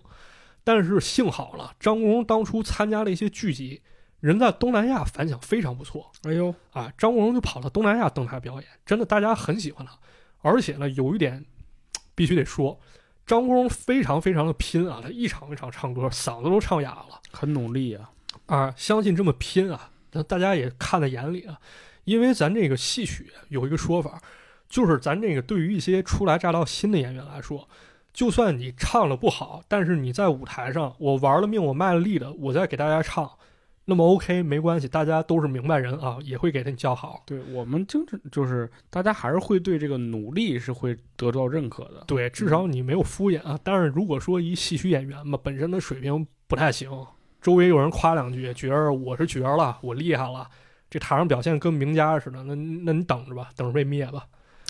[0.66, 3.81] 但是幸好了，张国荣当初参加了一些剧集，
[4.18, 9.96] 人在东南亚反响非常不错哎呦，啊，张国荣就跑到东南亚登台表演，真的大家很喜欢他。
[10.40, 11.44] 而且呢，有一点
[12.16, 12.81] 必须得说，
[13.24, 17.20] 张国荣非常非常的拼啊，他一场一场唱歌，嗓子都唱哑了。
[17.31, 18.11] 很努力啊。
[18.46, 21.57] 啊，相信这么拼啊，那大家也看在眼里啊。
[22.02, 24.20] 因为咱这个戏曲有一个说法，
[24.68, 27.68] 就是咱这个对于一些初来乍到新的演员来说，
[28.16, 33.31] 就算你唱的不好，但是你在舞台上，我玩了命，我卖了力的，我再给大家唱，
[33.85, 37.22] 那么 OK 没关系，大家都是明白人啊，也会给他你叫好。
[37.26, 42.05] 对我们就是就是大家还是会对这个努力是会得到认可的。
[42.07, 43.59] 对，至少你没有敷衍啊。
[43.62, 46.90] 但是如果说一戏曲演员嘛，本身的水平不太行，
[47.42, 50.48] 周围有人夸两句，觉得我是绝了，我厉害了，
[50.88, 54.24] 这台上表现跟名家似的，那那你等着吧，等着被灭吧。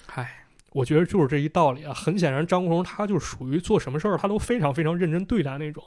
[0.09, 0.46] 嗨，
[0.77, 1.95] 我觉得就是这一道理啊。
[1.95, 5.83] 很显然，张国荣他就属于做什么事儿他都非常非常认真对待那种，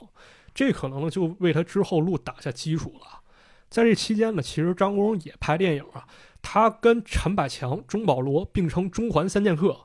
[0.52, 3.20] 这可能呢就为他之后路打下基础了。
[3.68, 6.04] 在这期间呢，其实张国荣也拍电影啊，
[6.42, 9.78] 他跟陈百强、钟保罗并称中环三剑客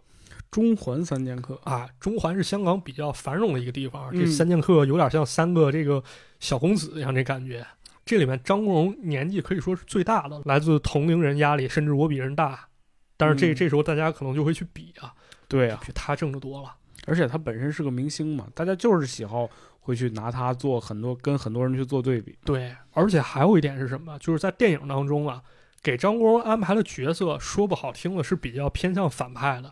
[0.50, 1.88] 中环三剑客啊。
[2.00, 6.04] 中环是香港比较繁荣的一个地方，这嗯三剑客有点像三个这个
[6.40, 7.64] 小公子一样，这感觉。
[8.04, 12.68] 这里面张国荣年纪可以说是最大的，来自同龄人压力，甚至我比人大。
[13.18, 15.14] 但是这、嗯这时候大家可能就会去比啊，
[15.48, 16.76] 对啊，比他挣得多了。
[17.08, 19.48] 而且他本身是个明星嘛，大家就是喜好
[19.82, 22.36] 会去拿他做很多跟很多人去做对比。
[22.44, 24.18] 对，而且还有一点是什么？
[24.18, 25.44] 就是在电影当中啊，
[25.84, 29.72] 给张国荣安排的角色，说不好听的是比较偏向反派的。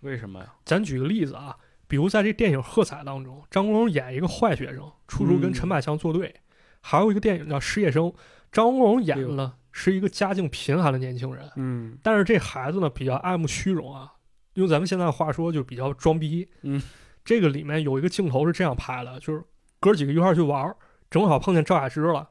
[0.00, 0.54] 为什么呀？
[0.64, 1.54] 咱举个例子啊，
[1.86, 6.32] 比如在这电影《喝彩》当中，张国荣演一个坏学生，处处跟嗯陈百强作对；
[6.80, 8.04] 还有一个电影叫《失业生》，
[8.50, 14.12] 张国荣演了是一个家境贫寒的年轻人，嗯但是这孩子呢比较爱慕虚荣啊，
[14.54, 16.48] 用咱们现在话说就比较装逼。
[16.62, 16.82] 嗯，
[17.24, 19.42] 这个里面有一个镜头是这样拍的，就是
[19.78, 20.76] 哥几个一块儿去玩儿，
[21.10, 22.30] 正好碰见赵雅芝了。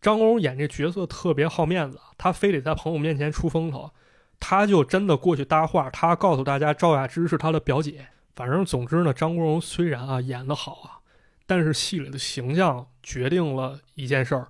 [0.00, 3.90] 张国荣演这角色特别好面子，他非得在朋友面前出风头，
[4.38, 8.06] 他就真的过去搭话，他告诉大家赵雅芝是他的表姐。
[8.36, 11.00] 反正总之呢，张国荣虽然啊演得好啊，
[11.46, 14.48] 但是戏里的形象决定了一件事儿，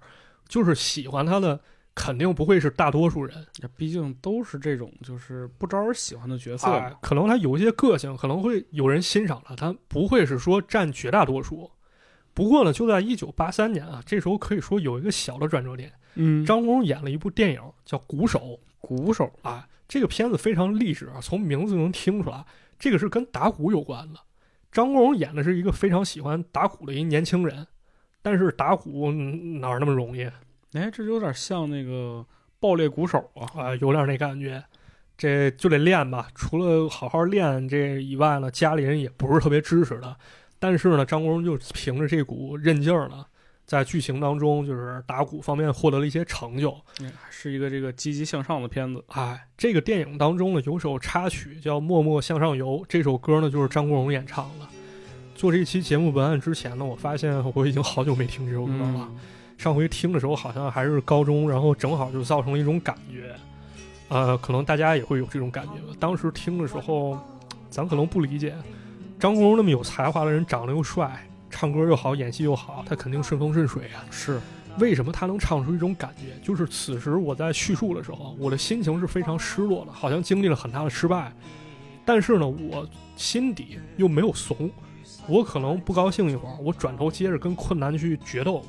[0.48, 1.60] 就是喜欢他的
[1.96, 3.44] 肯定不会是大多数人。
[3.74, 6.68] 毕竟都是这种就是不招人喜欢的角色
[7.00, 11.68] 可能他有一些个性，可能会有人欣赏他，他不会是说占绝大多数。
[12.34, 18.38] 不过呢，就在一九八三年啊，这时候可以说有一个小的转折点，嗯，张国荣演了一部电影叫《鼓手》
[18.78, 22.44] 鼓手啊，这个片子非常励志啊，从名字就能听出来，
[22.78, 24.20] 这个是跟打鼓有关的。
[24.70, 27.66] 张国荣演的是一个非常喜欢打鼓的一年轻人，
[28.20, 30.30] 但是打鼓嗯哪儿那么容易
[30.72, 32.24] 哎，这有点像那个
[32.60, 33.46] 爆裂鼓手啊。
[33.54, 33.76] 啊？
[33.76, 34.62] 有点那感觉，
[35.16, 36.28] 这就得练吧。
[36.34, 40.16] 除了好好练这以外呢，家里人也不是特别支持他。
[40.58, 43.24] 但是呢，张国荣就凭着这股韧劲儿呢，
[43.64, 46.70] 在剧情当中就是打鼓方面获得了一些成就。
[47.00, 49.04] 哎是一个这个积极向上的片子。
[49.08, 54.66] 哎，这个电影当中呢，有首插曲叫《默默向上游》，这首歌呢就是张国荣演唱的。
[55.34, 59.08] 做这期节目文案之前呢，我发现我已经好久没听这首歌了。
[59.10, 59.16] 嗯，
[59.58, 63.34] 上回听的时候好像还是高中，然后正好就造成了一种感觉，
[64.08, 65.96] 呃，可能大家也会有这种感觉吧。
[65.98, 67.18] 当时听的时候，
[67.70, 68.54] 咱可能不理解，
[69.18, 74.04] 张国荣那么有才华的人，长得又帅，唱歌又好，演戏又好，他肯定顺风顺水啊。
[74.10, 74.40] 是
[74.78, 76.38] 为什么他能唱出一种感觉？
[76.46, 81.32] 就是此时我在叙述的时候，我的心情是非常失落的，好像经历了很大的失败，
[82.04, 84.70] 但是呢，我心底又没有怂，
[85.26, 88.62] 我可能不高兴一会儿，我转头接着跟困难去决斗，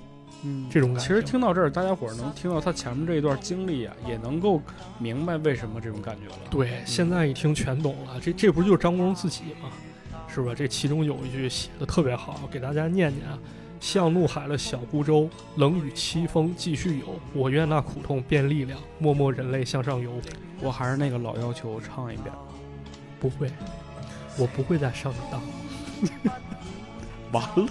[0.48, 1.08] 嗯这种感觉。
[1.08, 4.62] 其实听到这儿，大家伙儿能听到他前面这一段经历啊，也能够
[4.98, 6.40] 明白为什么这种感觉了。
[6.50, 9.70] 对，现在一听全懂了，这这不就是张国荣自己吗？
[10.28, 10.54] 是吧？
[10.56, 13.40] 这其中有一句写的特别好，给大家念念啊
[13.82, 20.12] ：“像怒海的小孤舟，冷雨凄风继续游，我愿那苦痛变力量，默默人类向上游。
[20.62, 22.32] 我还是那个老要求，唱一遍。”
[23.20, 23.50] 不会，
[24.38, 25.42] 我不会再上你当。
[27.32, 27.68] 完了，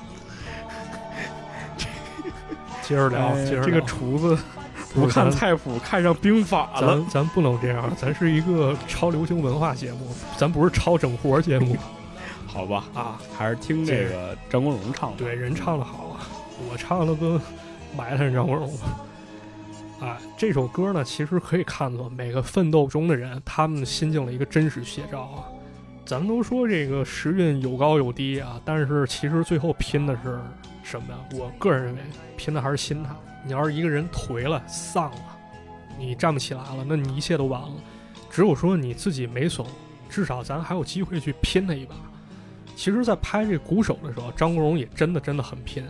[2.86, 4.38] 接着聊，哎接着聊这个厨子
[4.94, 6.80] 不看菜谱，看上兵法了。
[6.80, 11.76] 咱咱不能这样，咱是一个超流行文化节目，咱不是超整活节目
[12.46, 13.18] 好吧，啊。
[13.36, 15.16] 还是听这个张国荣唱的。
[15.18, 16.26] 对，人唱的好啊，
[16.70, 17.40] 我唱的跟
[17.96, 18.72] 埋汰张国荣。
[19.98, 25.44] 啊，这首歌呢，其实可以看作每个奋斗中的人他们心境的一个真实写照啊。
[26.04, 30.38] 咱们都说这个时运有高有低啊，但是其实最后拼的是
[30.88, 31.18] 什么呀？
[31.32, 32.00] 我个人认为，
[32.36, 33.10] 拼的还是心态。
[33.44, 35.36] 你要是一个人颓了、丧了，
[35.98, 37.72] 你站不起来了，那你一切都完了。
[38.30, 39.66] 只有说你自己没怂，
[40.08, 41.96] 至少咱还有机会去拼他一把。
[42.76, 45.84] 其实，在拍这鼓手的时候，张国荣也真的真的很拼。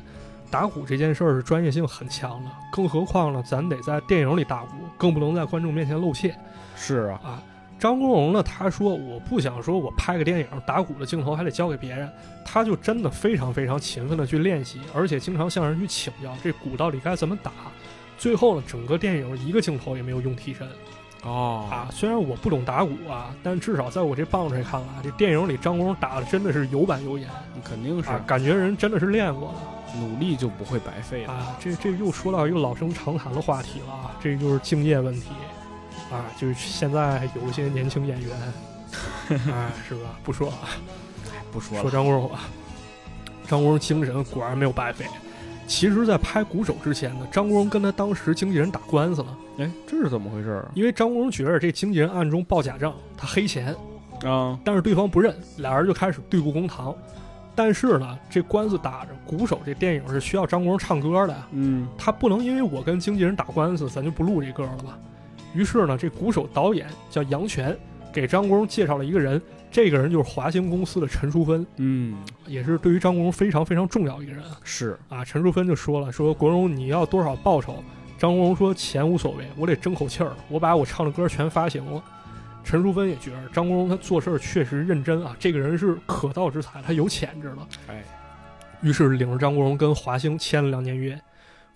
[0.50, 6.34] 打鼓这件事儿是专业性很强的，更何况呢，咱得在电影里打鼓，更不能在观众面前露怯
[6.74, 7.42] 是啊，啊。
[7.78, 12.10] 张国荣呢，他说我不想说我拍个电影打鼓的镜头还得交给别人，
[12.44, 17.52] 他就真的非常非常勤奋的去练习，而且经常向人去请教这鼓到底该怎么打。
[18.16, 20.66] 最后呢，整个电影一个镜头也没有用替身
[21.22, 21.88] 哦啊。
[21.92, 27.28] 虽然我不懂打鼓啊，但至少在我这棒槌看来，这电影里张国荣打的真的是有板有眼
[27.62, 29.98] 肯定是啊，感觉人真的是练过的。
[30.00, 31.32] 努力就不会白费了。
[31.32, 35.28] 啊，这这又说到一个老生常谈的话题了啊，这就是敬业问题
[36.10, 38.30] 啊，就是现在有一些年轻演员，
[39.52, 40.18] 啊，是吧？
[40.22, 40.56] 不说了，
[41.52, 42.40] 不说了，说张国荣吧，
[43.46, 45.04] 张国荣精神果然没有白费。
[45.66, 53.74] 其实，在拍《鼓手》之前呢，张国荣跟他当时经纪人打官司了，哎，这是怎么回事儿因为张国荣觉得这经纪人暗中报假账，他黑钱，
[54.24, 54.56] 啊？
[54.64, 56.94] 但是对方不认，俩人就开始对簿公堂。
[57.56, 64.96] 但是呢，这官司打着，鼓手这电影是需要张国荣唱歌的呀，嗯他不能因为我跟经纪人打官司，咱就不录这歌了吧？
[65.56, 67.74] 于是呢，这鼓手导演叫杨泉，
[68.12, 69.40] 给张国荣介绍了一个人，
[69.70, 72.14] 这个人就是华星公司的陈淑芬，嗯，
[72.46, 75.24] 也是对于张国荣非常非常重要一个人啊是，啊。
[75.24, 77.82] 陈淑芬就说了，说国荣你要多少报酬？
[78.18, 82.02] 张国荣说钱无所谓，我得争口气儿，我把我唱的歌全发行了。
[82.62, 87.58] 陈淑芬也觉得张国荣他做事儿确实认真啊，这个人是可造之才，他有潜质的。
[87.88, 88.04] 哎，
[88.82, 91.18] 于是领着张国荣跟华星签了两年约。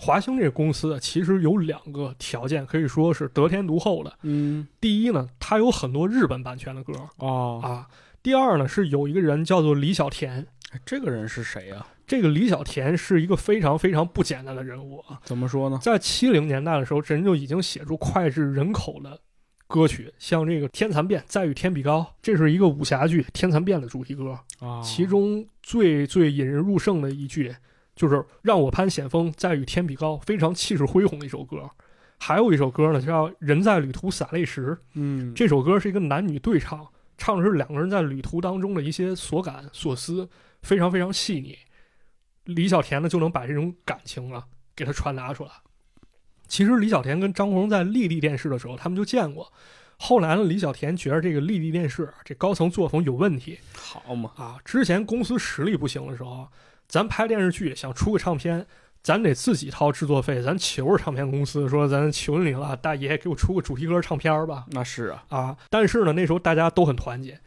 [0.02, 4.10] 华星这个公司啊，其实有两个条件，可以说是得天独厚的。
[4.22, 7.84] 嗯第一呢，它有很多日本版权的歌哦，啊；
[8.22, 10.46] 第二呢，是有一个人叫做李小田。
[10.72, 11.86] 哎这个人是谁呀？
[12.06, 15.78] 这个李小田是一个非常非常不简单的人物啊，怎么说呢？
[15.82, 19.20] 在七零年代的时候，这人就已经写出脍炙人口的
[19.66, 24.38] 歌曲，像这个《天蚕变》《再与天比高》，这是一个武侠剧《天蚕变》的主题歌。
[24.60, 27.54] 啊，其中最最引人入胜的一句
[27.94, 31.68] 就是“让我攀险峰，再与天比高”，非常气势恢宏的一首歌。
[32.18, 40.28] 还有一首歌呢，叫《人在旅途洒泪时》，嗯，这首歌是一个男女对唱，唱的是两个人在旅途当中的一些所感所思，
[40.62, 41.56] 非常非常细腻。
[42.44, 45.50] 李小田呢就能把这种感情啊给他传达出来。
[46.46, 49.50] 其实李小田跟张国荣在丽丽电视的时候，他们就见过。
[49.96, 56.48] 后来呢，李小田觉得这个丽丽电视这高层作风有问题，好嘛，啊，之前公司实力不行的时候，
[56.90, 58.66] 咱拍电视剧想出个唱片，
[59.00, 65.56] 咱得自己掏制作费，咱求着唱片公司说，咱求你了，大爷给我出个主题歌唱片吧，那是啊，啊！
[65.70, 67.38] 但是呢，那时候大家都很团结。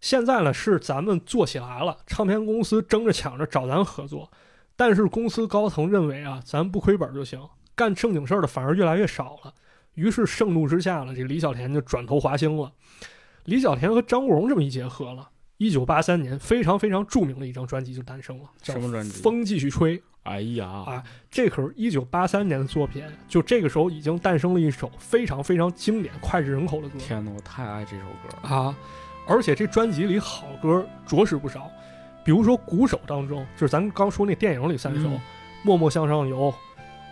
[0.00, 4.30] 现在呢，是咱们做起来了，唱片公司争着抢着找咱合作，
[4.74, 9.52] 但是公司高层认为啊，咱不亏本就行，干正经事儿的反而越来越少了。
[9.92, 12.72] 于是盛怒之下呢，这李小田就转投华星了。
[13.44, 19.20] 李小田和张国荣这么一结合了，一九八三年非常非常著名的一张专辑就诞生了，叫《什么专辑？
[19.20, 19.98] 风继续吹》。
[20.22, 28.54] 哎呀，啊这可是一九八三年的作品，就这个时候已经诞生了一首非常非常经典、脍炙人口的歌天哪，我太爱这首歌了。
[28.54, 28.76] 啊！
[29.26, 31.70] 而且这专辑里好歌着实不少，
[32.24, 35.20] 比如说鼓手当中，就是咱刚说那电影里三首，嗯
[35.62, 36.52] 默默向上游》《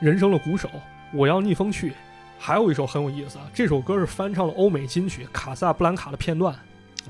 [0.01, 0.69] 人生的鼓手》
[1.13, 1.91] 《我要逆风去》，
[2.39, 6.55] 还有一首很有意思啊，这首歌是翻唱了欧美金曲《卡萨布兰卡》的片段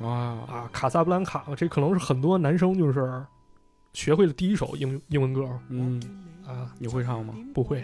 [0.03, 3.25] 哇，啊，《卡萨布兰卡》这可能是很多男生就是
[3.93, 6.01] 学会的第一首英英文歌嗯，
[6.47, 7.35] 啊，你会唱吗？
[7.55, 7.81] 不会，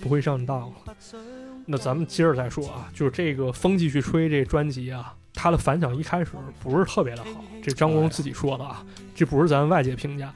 [0.00, 0.76] 不会上当了。
[1.66, 10.32] 那咱们接着再说啊，就是这个《风继续吹》这专辑啊，它的反响一开始不是特别的好，这张国荣自己说的啊，这不是咱外界评价。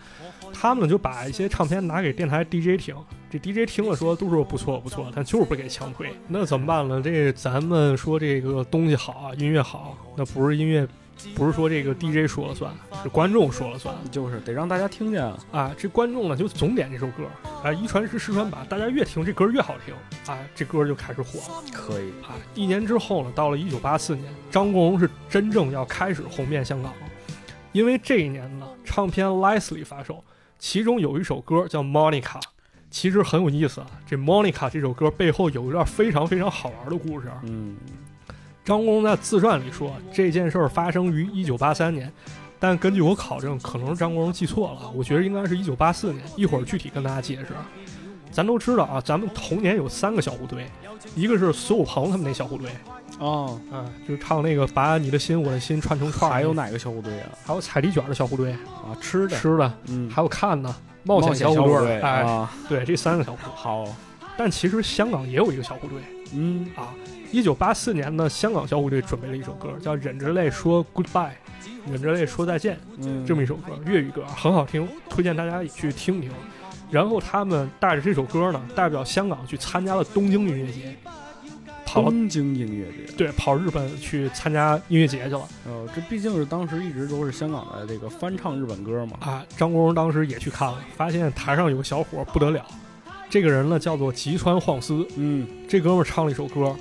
[0.65, 2.97] 他们就把一些唱片拿给电台 DJ 听，
[3.29, 6.09] 这 DJ 听了说都说不错不错，但就是不给强推。
[6.27, 7.03] 那怎么办呢？
[7.05, 10.89] 这咱们说这个东西好啊，音乐好，那不是音乐，
[11.35, 12.73] 不是说这个 DJ 说了算，
[13.03, 13.95] 是观众说了算。
[14.11, 15.39] 就是得让大家听见啊。
[15.53, 17.25] 啊，这观众呢就总点这首歌，
[17.63, 19.95] 啊，一传十，十传百，大家越听这歌越好听，
[20.35, 21.63] 啊，这歌就开始火了。
[21.75, 27.07] 可以，啊，一年之后呢，到了一九八四年，张国荣是真正要开始红遍香港了，
[27.73, 30.25] 因为这一年呢，唱片《Leslie》发售，
[30.67, 32.23] 其中有一首歌叫《Monica》，
[32.91, 33.87] 其实很有意思啊。
[34.07, 37.31] 这《Monica》这首歌背后有一段非常非常好玩的故事。
[37.43, 37.77] 嗯，
[38.65, 42.11] 张国荣在自传里说，这件事儿发生于一九八三年，
[42.59, 46.25] 但根据我考证，可能是张国荣记错了，我觉得应该是一九八四年。
[46.35, 47.49] 一会儿具体跟大家解释。
[48.31, 50.67] 咱都知道啊，咱们童年有三个小虎队，
[51.15, 52.71] 一个是苏有朋他们那小虎队，
[53.19, 57.31] 哦，啊，就是唱那个把你的心我的心串成串，还有哪个小虎队啊？
[57.45, 60.75] 还有彩礼卷的小虎队，啊，吃的，吃的，嗯，还有看的
[61.05, 62.01] 冒险小虎队。
[62.01, 63.51] 哎，啊，对，这三个小虎队。
[63.55, 63.85] 好，
[64.37, 65.99] 但其实香港也有一个小虎队。
[66.35, 66.89] 嗯，啊。
[67.31, 71.31] 一九八四年呢，香港小虎队准备了一首歌，叫《忍着泪说 Goodbye》，
[71.91, 76.31] 忍着泪说再见，嗯，这么一首歌，粤语歌很好听，推荐大家也去听听。
[76.93, 80.97] 然后他们带着这首歌呢，代表香港去参加了东京音乐节，
[81.95, 83.13] 跑东京音乐节。
[83.17, 89.17] 对跑日本去参加音乐节去了呃，这毕竟是当时一直都是香港的这个翻唱日本歌嘛。
[89.21, 89.45] 啊。
[89.57, 92.65] 张国荣当时也去看了，发现台上有个小伙不得了，
[93.31, 96.75] 这个人呢叫做吉川晃司，嗯这哥们儿唱了一首歌，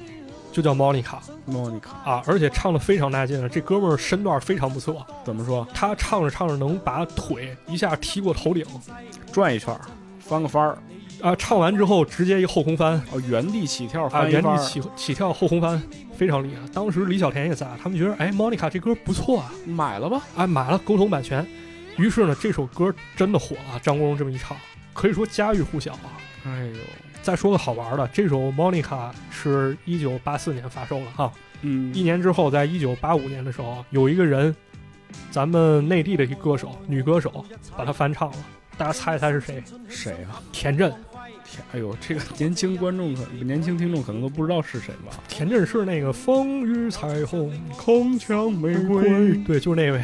[0.51, 1.03] 就叫《Monica》
[1.51, 5.67] ，Monica 啊，而且唱的非常带劲，这哥们儿身段非常不错，怎么说？
[5.73, 8.65] 他唱着唱着能把腿一下踢过头顶
[9.31, 9.75] 转一圈，
[10.19, 10.77] 翻个翻儿，
[11.23, 13.01] 啊，唱完之后直接一后空翻。
[13.13, 14.57] 哦，原地起跳啊，原地。
[14.57, 15.81] 起起跳后空翻，
[16.17, 16.67] 非常厉害。
[16.73, 20.21] 当时李小田也在，他们觉得哎，Monica 这歌不错啊，买了吧？
[20.35, 21.47] 哎，买了沟通版权。
[21.97, 23.79] 于是呢，这首歌真的火了。
[23.81, 24.57] 张国荣这么一唱，
[24.91, 26.19] 可以说家喻户晓啊。
[26.45, 26.79] 哎呦，
[27.21, 34.53] 再说个好玩的，这首 Monica 是一九八四年发售的哈，嗯，一年之后，在一九八五年的时候，有一个人
[35.31, 37.45] 咱们内地的一歌手，女歌手，
[37.77, 38.37] 把它翻唱了。
[38.75, 39.63] 大家猜一猜是谁？
[39.87, 40.41] 谁啊？
[40.51, 40.91] 田震。
[41.53, 45.13] 天，哎呦，这个年轻观众可年轻听众可能都不知道是谁吧？
[45.27, 50.03] 田震是那个风雨彩虹铿锵玫瑰，对，就是那位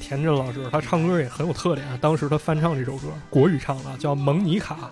[0.00, 0.66] 田震老师。
[0.72, 1.98] 他唱歌也很有特点啊。
[2.00, 4.90] 当时他翻唱这首歌，国语唱的，叫《蒙尼卡》。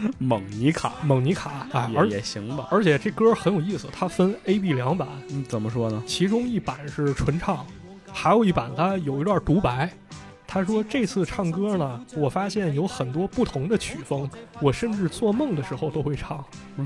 [0.18, 2.68] 蒙尼卡，蒙尼卡啊，而也行吧。
[2.70, 5.08] 而且这歌很有意思，它分 A、B 两版。
[5.30, 6.00] 嗯，怎么说呢？
[6.06, 7.66] 其中一版是纯唱，
[8.12, 9.92] 还有一版它有一段独白。
[10.50, 14.28] 他说：“这次唱歌呢，我发现有很多不同的曲风，
[14.62, 16.42] 我甚至做梦的时候都会唱。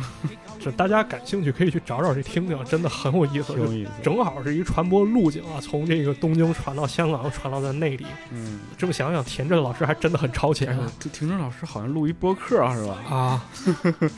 [0.58, 3.52] 这大家感兴趣可以去找找去听听，真的很有意思。
[3.52, 8.04] 有意思，正好是一传播路径啊，从这个东京传到香港，传到咱内地。
[8.32, 10.76] 嗯，这么想想，田震老师还真的很超前。
[10.98, 12.96] 这田震老师好像录一播客啊，是吧？
[13.08, 13.44] 啊，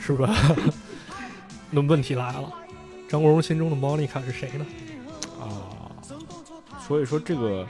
[0.01, 0.35] 是吧？
[1.69, 2.51] 那问题来了，
[3.07, 4.65] 张国荣心中的 Monica 是谁呢？
[5.39, 5.69] 啊，
[6.87, 7.63] 所以说这个。”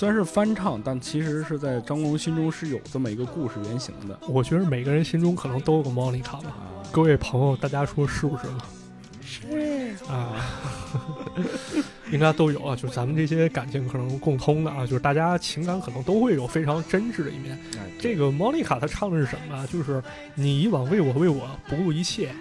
[0.00, 4.18] 虽然是翻唱，但其实是在张国荣心中是有这么一个故事原型的。
[4.26, 6.56] 我觉得每个人心中可能都有个莫妮卡吧。
[6.90, 8.60] 各位朋友，大家说是不是呢？
[9.20, 10.40] 是啊，
[12.10, 12.74] 应该都有啊。
[12.74, 17.58] 就是咱们这些感情可能共通的啊，就是大家情感可能都会有非常真挚的一面。
[17.98, 19.66] 这个莫妮卡她唱的是什么？
[19.66, 20.02] 就是
[20.34, 22.34] 你以往为我为我不顾一切，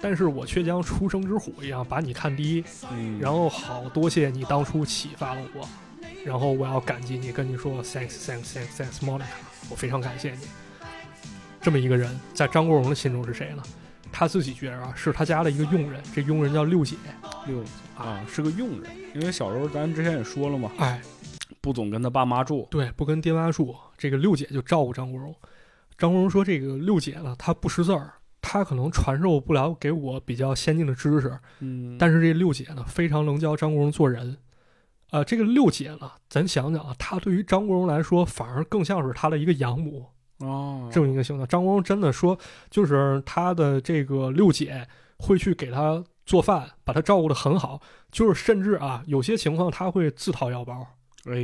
[0.00, 2.64] 但是我却将初生之虎一样把你看低。
[2.90, 5.68] 嗯，然后好多谢你当初启发了我。
[6.24, 9.24] 然后我要感激你，跟你说 thanks thanks thanks thanks Monica，
[9.68, 10.46] 我非常感谢你。
[11.60, 13.62] 这么一个人，在张国荣的心中是谁呢？
[14.10, 16.96] 他自己觉得啊，是他家的一个佣人，这佣人叫六姐。
[17.46, 17.62] 六
[17.96, 18.90] 啊，是个佣人。
[19.14, 21.00] 因为小时候咱之前也说了嘛，哎，
[21.60, 25.34] 不总跟他爸妈住，对，不跟爹妈住，这个六姐就照顾张国荣。
[25.98, 34.36] 张国荣说，这个六姐呢，她不识字儿，她可能传授不了给我比较先进的知识，嗯，但是这六姐呢，非常能教张国荣做人。
[35.14, 40.04] 呃，这个六姐呢，咱想想啊，她对于张国荣来说，反而更像是他的一个养母
[40.38, 41.46] 哦，这么一个形象。
[41.46, 42.36] 张国荣真的说，
[42.68, 44.84] 就是他的这个六姐
[45.18, 50.84] 会去给他做饭，把他照顾的很好，就是甚至啊，有些情况他会自掏腰包，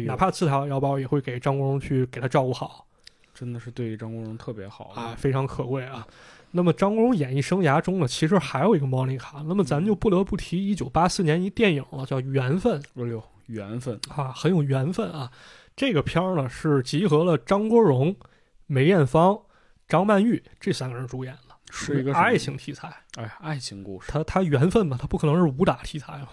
[0.05, 2.85] 哪怕自掏腰包也会给张国荣去给他照顾好，
[3.33, 6.05] 真的是对张国荣特别好啊，非常可贵啊。
[6.51, 12.83] 那么张国荣演艺生涯中呢，其实还有一个莫妮卡，那么咱就不得不提一九八四年一电影了，叫《缘分》。
[12.97, 13.23] 哎呦。
[13.51, 15.31] 缘分啊，很有缘分啊！
[15.77, 18.15] 这个片儿呢是集合了张国荣、
[18.67, 19.39] 梅艳芳、
[19.89, 22.95] 张曼玉这三个人主演的，是一个爱情题材。
[23.17, 26.29] 哎，爱情故事，他他缘分嘛，他不可能是武打题材嘛，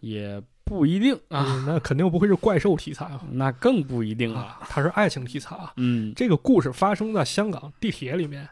[0.00, 1.64] 也不一定啊。
[1.66, 4.60] 那肯定不会是怪兽题材啊， 那更不一定啊。
[4.68, 5.72] 它是爱情题材啊。
[5.76, 8.48] 嗯，这个故事发生在香港地铁里面，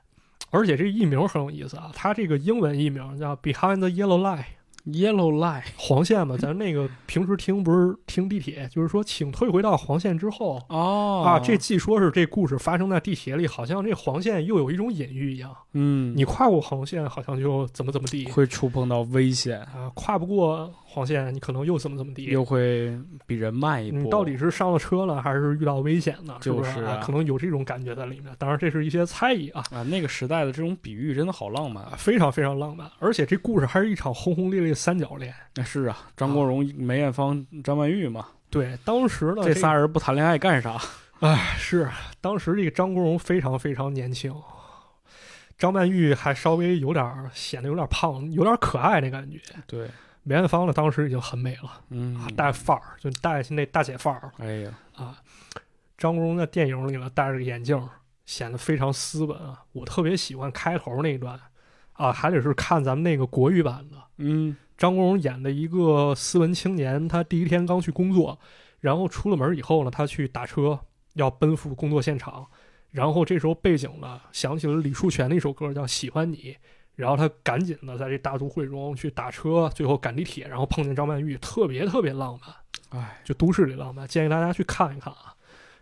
[0.51, 4.39] 而且这艺名很有意思啊，它这个英文艺名叫《Behind the Yellow Line》。
[4.87, 15.55] Yellow line 黄线嘛，咱那个平时听不是听地铁，就是说请退回到黄线之后哦啊，这既说是这故事发生在地铁里，好像这黄线又有一种隐喻一样。
[15.75, 20.73] 嗯，你跨过黄线，好像就怎么怎么地，会触碰到危险啊，跨不过。
[20.93, 23.99] 黄线，你可能又怎么怎么地，又会比人慢一步。
[23.99, 26.37] 你到底是上了车了，还是遇到危险呢？
[26.41, 28.35] 就是啊，可能有这种感觉在里面。
[28.39, 29.63] 当然，这是一些猜疑啊。
[29.71, 32.91] 啊，那个时代的这种比喻真的好浪漫，非常非常浪漫。
[32.99, 35.33] 而且这故事还是一场轰轰烈烈三角恋。
[35.55, 38.27] 那是啊，张国荣、梅艳芳、张曼玉嘛。
[38.51, 40.77] 对，当时呢，这仨人不谈恋爱干啥？
[41.21, 41.89] 哎，是
[42.21, 44.35] 当时这个张国荣非常非常年轻，
[45.57, 49.39] 张曼玉还稍微有点显得有点胖，有点可爱那感觉。
[49.69, 49.89] 对。
[50.23, 54.31] 梅艳芳呢，当时已经很美了，嗯，带范儿，就带那大姐范儿。
[54.39, 55.17] 哎呀，啊，
[55.97, 57.89] 张国荣在电影里呢，戴着个眼镜，
[58.27, 59.65] 显得非常斯文啊。
[59.73, 61.41] 我特别喜欢开头那一段，
[61.95, 63.97] 啊，还得是看咱们那个国语版的。
[64.19, 68.39] 嗯，张国荣演的一个斯文青年，他第一天刚去工作，
[68.81, 70.79] 然后出了门以后呢，他去打车
[71.15, 72.47] 要奔赴工作现场，
[72.91, 76.37] 然后这时候背景呢想起了李树泉的一首歌，叫《喜欢你》。
[76.97, 85.35] 然后他赶紧的在这大都会中去打车，最后赶地铁，然后碰见张曼玉，特别特别浪漫，哎，就都市里浪漫，建议大家去看一看啊。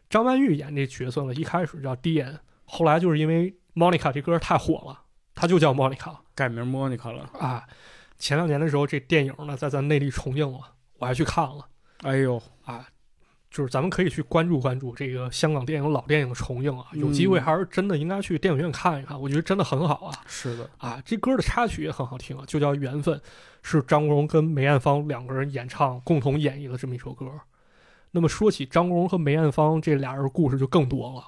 [0.08, 5.00] 张曼玉演这角色呢，一开始叫 D N，后来就是因为 Monica 这歌太火了，
[5.34, 7.64] 她就叫 Monica，改名 Monica 了啊。
[8.18, 10.60] 前两年的时候，这电影呢在咱内地重映了，
[10.98, 11.66] 我还去看了。
[12.02, 12.86] 哎呦啊！
[13.50, 20.14] 就是咱们可以去关注关注这个香港电影老电影的重映啊，有机会还是真的应该去电影院看一看，我觉得真的很好啊。
[20.26, 23.18] 是的啊，这歌的插曲也很好听啊，就叫《缘分》，
[23.62, 27.26] 是张国荣跟梅艳芳两个人演唱共同演绎的这么一首歌。
[28.10, 31.22] 那么说起张国荣和梅艳芳这俩人故事就更多了，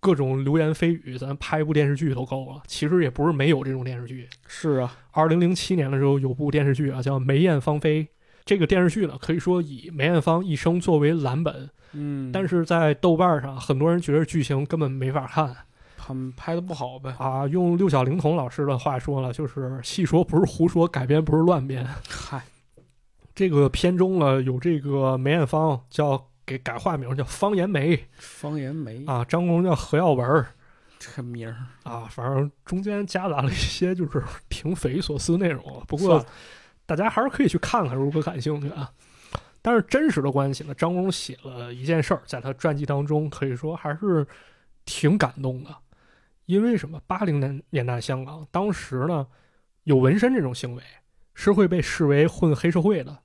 [0.00, 2.62] 各种流言蜚语，咱拍一部电视剧都够了。
[2.66, 8.04] 其实也不是没有这种电视剧，是啊，二零零七年的时候有部电视剧啊，叫《梅艳芳菲》。
[8.50, 15.56] 这个电视剧呢，可以说以梅艳芳一生作为蓝本，嗯，但是在豆瓣上，很多人觉得剧情根本没法看
[15.96, 17.14] 他们拍的不好呗。
[17.16, 17.46] 啊。
[17.46, 21.86] 用六小龄童老师的话说了，就是戏说不是胡说，改编不是乱编。
[22.08, 22.42] 嗨，
[23.36, 30.44] 这个片中呢，有这个梅艳芳叫给改化名叫方言梅方言梅啊，张国荣叫何耀文
[30.98, 35.62] 这个名儿，啊，反正中间夹杂了一些就是挺匪夷所思内容。
[35.86, 36.26] 不过
[36.90, 38.90] 大家还是可以去看看，如果感兴趣啊。
[39.62, 44.26] 但是真实的关系呢，张国荣写了一件事儿，在他传记当中可以说还是
[44.84, 45.70] 挺感动的，
[46.46, 47.00] 因为什么？
[47.06, 49.24] 八零年年代香港当时呢，
[49.84, 50.82] 有纹身这种行为
[51.32, 53.16] 是会被视为混黑社会的。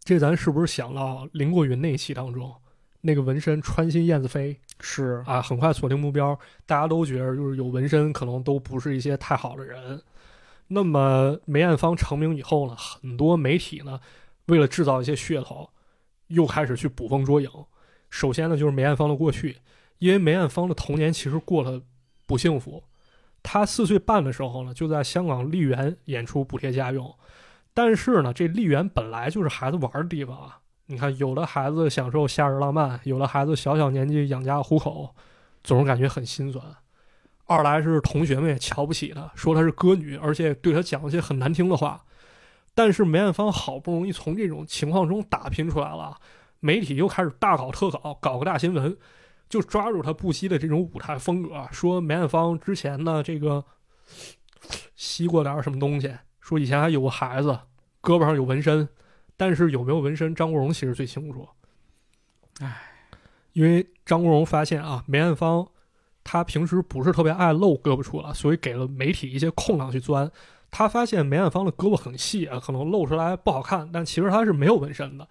[0.00, 2.54] 这咱是不是想到林过云那一期当中，
[3.00, 9.98] 那个纹身穿心燕子飞是啊，很快锁定目标，大家都觉得就是有纹身可能都不是一些太好的人。
[10.68, 14.00] 那么梅艳芳成名以后呢，很多媒体呢，
[14.46, 15.70] 为了制造一些噱头，
[16.28, 17.50] 又开始去捕风捉影。
[18.10, 19.58] 首先呢，就是梅艳芳的过去，
[19.98, 21.82] 因为梅艳芳的童年其实过得
[22.26, 22.84] 不幸福。
[23.42, 27.14] 她四岁半的时候呢，就在香港丽园演出补贴家用。
[27.72, 30.60] 但是呢，这丽园本来就是孩子玩的地方啊。
[30.86, 35.14] 你看，有的孩子享受夏日浪漫，有的孩子小小年纪养家糊口，
[35.62, 36.64] 总是感觉很心酸。
[37.46, 42.04] 二来是同学们也瞧不起她，说她是歌女，而且对她讲一些很难听的话。
[42.74, 46.18] 但是梅艳芳好不容易从这种情况中打拼出来了，
[46.60, 48.94] 媒体又开始大搞特搞，搞个大新闻，
[49.48, 53.64] 就抓住她不惜的这种舞台风格，说梅艳芳之前呢这个
[54.94, 57.48] 吸过点什么东西，说以前还有个孩子，
[58.02, 58.86] 胳膊上有纹身，
[59.36, 61.48] 但是有没有纹身，张国荣其实最清楚。
[62.60, 62.76] 唉，
[63.52, 65.66] 因为张国荣发现啊，梅艳芳
[66.28, 70.28] 她平时不是特别爱露胳膊处了，所以给了媒体一些空档去钻。
[70.72, 75.26] 他发现梅艳芳的胳膊很细啊，可能露出来不好看，但其实她是没有纹身的。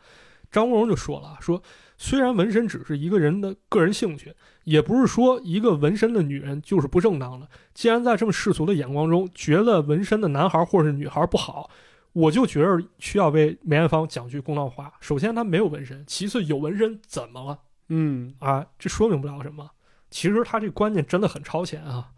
[0.50, 1.62] 张国荣就说了，说
[1.98, 4.34] 虽然纹身只是一个人的个人兴趣，
[4.64, 7.46] 也不是说一个纹身的女人就是不正当的。
[7.74, 11.70] 既然在这么世俗的眼光中，觉得纹身的男孩或者是女孩不好，
[12.14, 14.94] 我就觉得需要为梅艳芳讲句公道话。
[15.02, 17.60] 首先，她没有纹身；其次，有纹身怎么了？
[17.90, 19.70] 嗯，啊，这说明不了什么。
[20.10, 22.12] 其实他这观念真的很超前啊。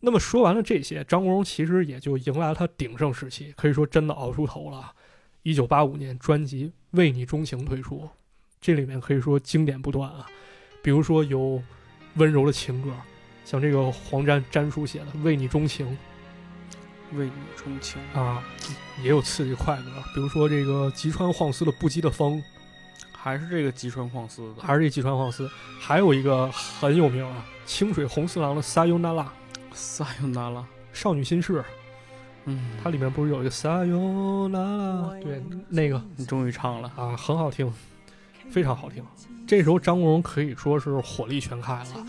[0.00, 4.92] 那么说完了这些，张国荣其实也就迎来了他鼎盛时期，可以说真的熬出头了。
[5.42, 8.08] 一九八五年，专辑《为你钟情》推出，
[8.60, 10.26] 这里面可以说经典不断啊。
[10.82, 11.62] 比如说有
[12.14, 12.90] 温柔的情歌，
[13.44, 15.86] 像这个黄沾沾叔写的《为你钟情
[17.12, 18.42] 为你钟情》啊，
[19.02, 19.84] 也有刺激快乐，
[20.14, 22.38] 比如说这个吉川晃司的《不羁的风》，
[23.22, 25.48] 还是这个吉川晃司的，还是这吉川晃司，
[25.78, 29.22] 还有一个很有名啊，清水红四郎的《撒尤那拉》。
[29.72, 31.62] 撒尤那拉，少女心事，
[32.46, 35.20] 嗯，它里面不是有一个撒尤那拉？
[35.20, 37.72] 对，那个你终于唱了，啊，很好听，
[38.50, 39.04] 非常好听。
[39.46, 42.06] 这时候张国荣可以说是火力全开了，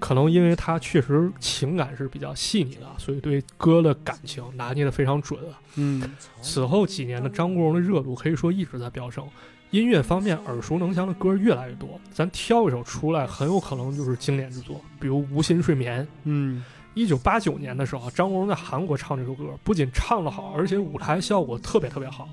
[0.00, 5.38] 可能因为他确实情感是比较细腻的，所以对歌的感情拿捏的非常准。
[5.76, 6.02] 嗯，
[6.42, 9.26] 此后几年的张国荣的热度可以说一直在飙升，
[9.70, 12.00] 音乐方面耳熟能详的歌越来越多。
[12.12, 16.02] 咱挑一首出来，很有可能就是经典之作，比如《无心睡眠》。
[16.24, 16.64] 嗯，
[16.94, 22.28] 一九八九年的时候，张国荣在韩国唱这首歌，不仅唱得好，而且舞台效果特别特别好。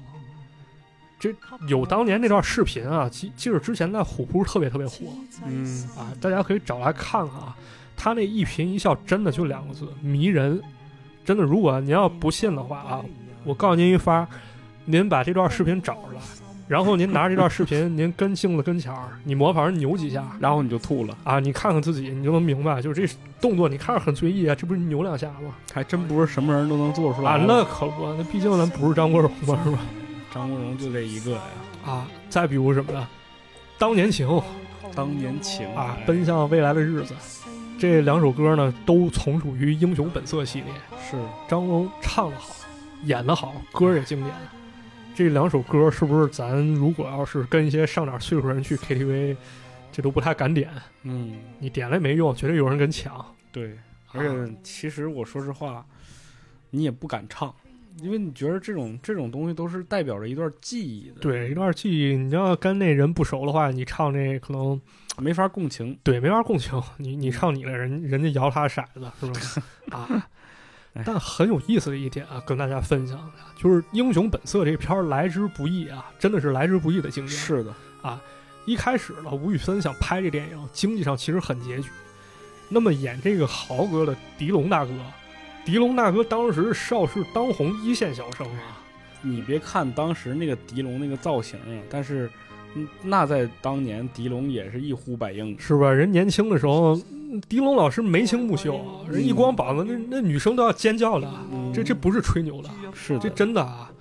[1.19, 1.33] 这
[1.67, 5.05] 有当年那段视频啊，记记着之前在虎扑特别特别火
[5.45, 7.55] 嗯，啊，大家可以找来看看啊。
[7.95, 10.61] 他那一颦一笑真的就两个字，迷人。
[11.23, 13.05] 真的，如果您要不信的话啊，
[13.45, 14.27] 我告诉您一发，
[14.83, 16.21] 您把这段视频找出来，
[16.73, 25.53] 然后您拿着这段视频，您跟镜子跟前儿，你模仿人扭几下，然后你就吐了，啊，你看看自己，你就能明白，就是这动作，你看着很随意啊，这不是扭两下吗？
[25.71, 29.77] 还真不是什么人都能做出来啊，那可不，那毕竟咱不是张国荣嘛，是吧？
[30.33, 31.41] 张国荣就这一个呀，
[31.85, 33.07] 啊，再比如什么呢？
[33.77, 34.27] 当年情
[34.95, 37.13] 当年情啊，奔向未来的日子，
[37.77, 40.73] 这两首歌呢，都从属于《英雄本色》系列。
[41.07, 41.17] 是
[41.47, 42.55] 张国荣唱得好，
[43.03, 44.33] 演得好，歌也经典。
[45.15, 49.35] 这两首歌是不是咱如果要是跟一些上点岁数人去 KTV，
[49.91, 50.71] 这都不太敢点？
[51.03, 53.23] 嗯，你点了也没用，绝对有人跟抢。
[53.51, 53.77] 对，
[54.11, 55.85] 而啊且其实我说实话，
[56.71, 57.53] 你也不敢唱，
[58.01, 64.81] 因为你觉得这种这种东西都是代表着一段记忆的，，对，一段记忆，你要跟那人不熟的话，你唱那可能
[65.19, 65.95] 没法共情。
[66.01, 66.81] 对没法共情。
[66.97, 69.59] 你你唱你的人，人家摇他骰子是不是？
[69.93, 70.23] 啊哎。
[71.05, 77.35] 但很有意思的一点啊，跟大家分享一下，就是《英雄本色》这片儿来之不易啊，真的是来之不易的经典。
[77.35, 77.73] 是的
[78.03, 78.21] 啊，
[78.65, 81.89] 一开始呢，吴宇森想拍这电影，经济上其实很拮据。
[82.69, 84.91] 那么演这个豪哥的狄龙大哥，
[85.65, 88.77] 狄龙大哥当时是邵氏当红一线小生啊，
[89.21, 92.52] 你别看当时那个狄龙那个造型啊，但是，嗯
[93.01, 95.57] 那在当年狄龙也是一呼百应。
[95.59, 95.91] 是吧？
[95.91, 101.27] 人年轻的时候，嗯狄龙老师眉清目秀啊，人一光膀子，那那女生都要尖叫的。
[101.51, 103.91] 嗯这这不是吹牛的，是这真的啊。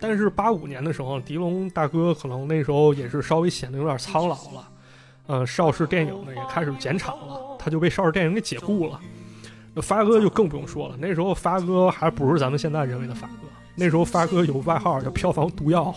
[0.00, 4.68] 但是八五年的时候，狄龙大哥可能那时候也是稍微显得有点苍老了，
[5.26, 9.00] 呃，邵氏电影呢也开始减产了，他就被邵氏电影给解雇了。
[9.74, 13.48] 那发哥就更不用说了，那时候发哥还不是咱们现在认为的发哥，
[13.80, 15.94] 那时候发哥有外号叫票房毒药，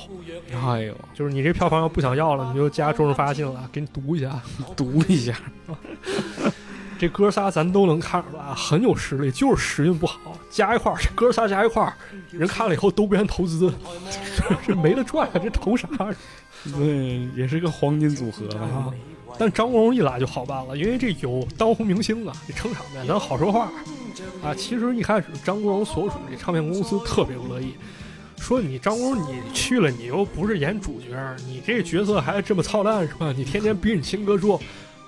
[0.54, 4.40] 哎呦，就是你这票房要不想要了，你就加周润发进来给你毒一下。
[4.78, 5.34] 毒一下，
[7.00, 10.20] 这哥仨咱都能看出来啊，很有实力，就是时运不好，
[10.52, 11.94] 加一块儿，这哥仨加一块儿，
[12.30, 13.74] 人看了以后都不愿投资，
[14.64, 15.88] 这没得赚啊，这投啥？
[16.78, 18.94] 对，也是个黄金组合啊！
[19.40, 23.72] 但张国荣一来就好办了，因为这有当红明星啊，这撑场面，咱好说话
[24.44, 24.54] 啊。
[24.54, 27.74] 其实一开始张国荣所属这唱片公司特别不乐意，
[28.38, 31.08] 说你张国荣你去了，你又不是演主角，
[31.48, 33.34] 你这角色还这么操蛋是吧？
[33.36, 34.60] 你天天逼你亲哥说，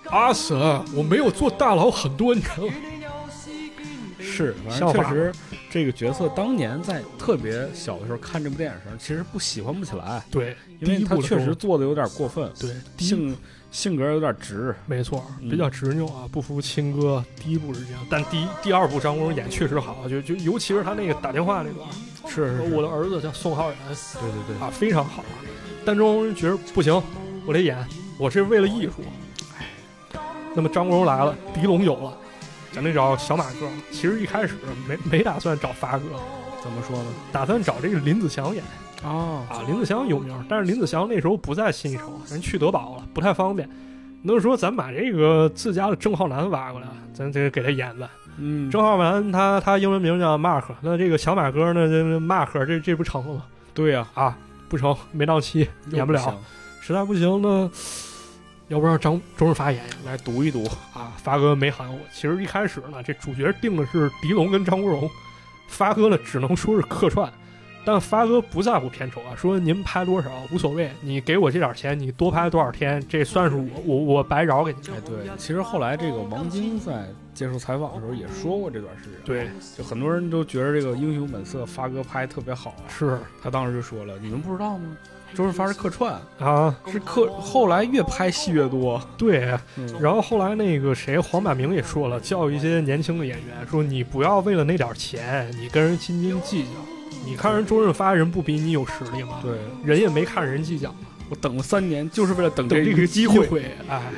[0.05, 2.73] 阿 Sir，我没有做大佬很多年了。
[4.25, 5.31] 是，反正确实
[5.69, 13.37] 这个角色当年在特别小的时候看这部电影的时候，其实不喜欢不起来，对，因为他确实做的有点过分，对性
[13.73, 17.25] 性格有点直，没错，嗯比较执拗啊，不服亲哥。
[17.35, 21.89] 第一部是这样，但第一第二部张国荣演确实好，就就尤其是他那个打电话那段，
[22.31, 25.35] 是说我的儿子叫宋浩然对对对，啊，非常好啊。
[25.83, 26.93] 但张国荣觉得不行，
[27.47, 27.75] 我得演，
[28.19, 28.93] 我是为了艺术。
[29.57, 29.67] 哎，
[30.55, 32.15] 那么张国荣来了，狄龙有了，
[32.71, 33.67] 咱得找小马哥。
[33.91, 34.53] 其实一开始
[34.87, 36.05] 没没打算找发哥，
[36.61, 37.05] 怎么说呢？
[37.31, 38.63] 打算找这个林子祥演
[39.03, 39.63] 啊，啊。
[39.67, 43.69] 林子祥有名，但是林子祥那时候不在新一城，人去德宝了，不太方便。
[44.21, 48.09] 那说咱把这个自家的郑浩南挖过来，咱这个给他演吧。
[48.37, 53.43] 嗯，郑浩南他他英文名叫 Mark，那这个小马哥呢，这这 Mark 这这不成了吗？
[53.73, 54.37] 对呀，啊，
[54.69, 56.19] 不成，没到期，演不了。
[56.19, 56.33] 行，
[56.81, 57.69] 实在不行呢，
[58.69, 61.11] 要不让张周润发演演来读一读，啊？
[61.17, 61.99] 发哥没喊我。
[62.13, 65.09] 其实一开始呢，这主角定的是狄龙跟张国荣，
[65.67, 67.31] 发哥呢只能说是客串。
[67.85, 74.79] 但发哥不在乎片酬啊，说您拍多少无所谓，你给我这点钱，你多拍多少天，这算是我我我白饶给你。
[74.89, 84.95] 哎，对，其实后来这个王晶在接受采访的时候也说过这段事情，对，就很多人都觉得这个《英雄本色》发哥拍特别好啊，是他当时就说了，你们不知道吗？
[85.35, 89.57] 周润发是客串，啊，是客，后来越拍戏越多，对。
[89.77, 96.69] 嗯，然后后来那个谁，黄百鸣也说了，教育一些年轻的演员，说你不要为了那点钱，你跟人斤斤计较。
[97.25, 99.39] 你看人周润发，人不比你有实力吗？
[99.41, 100.93] 对人也没看人计较，
[101.29, 103.65] 我等了三年，就是为了等等这个机会。
[103.87, 104.11] 哎，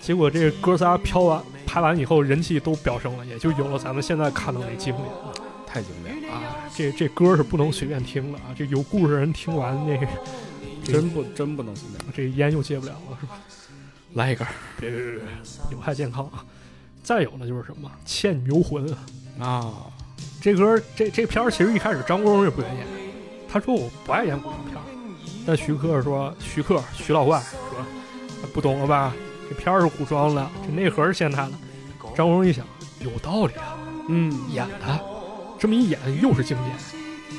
[0.00, 5.06] 结果这哥仨飘完拍完以后，人气都飙升了，也就有了咱们现在看到这经典
[5.66, 6.42] 太经典了，啊！
[6.74, 8.54] 这这歌是不能随便听的啊！
[8.56, 10.06] 这有故事人听完那个
[10.84, 12.12] 真不真不能随便。
[12.14, 13.38] 这烟又戒不了了，是吧？
[14.14, 14.46] 来一根
[14.78, 15.22] 别别别别，
[15.72, 16.44] 有害健康啊！
[17.02, 18.86] 再有呢就是什么《倩女幽魂》
[19.38, 19.86] 啊，
[20.46, 22.86] 这歌这这片儿其实一开始张国荣也不愿意演，
[23.48, 24.82] 他说我不爱演古装片儿，
[25.44, 29.12] 但徐克说徐克徐老怪说不懂了吧？
[29.50, 31.52] 这片儿是古装的，这内核是现代的。
[32.14, 32.64] 张国荣一想
[33.00, 33.76] 有道理啊，
[34.08, 35.00] 嗯，演他
[35.58, 36.76] 这么一演又是经典，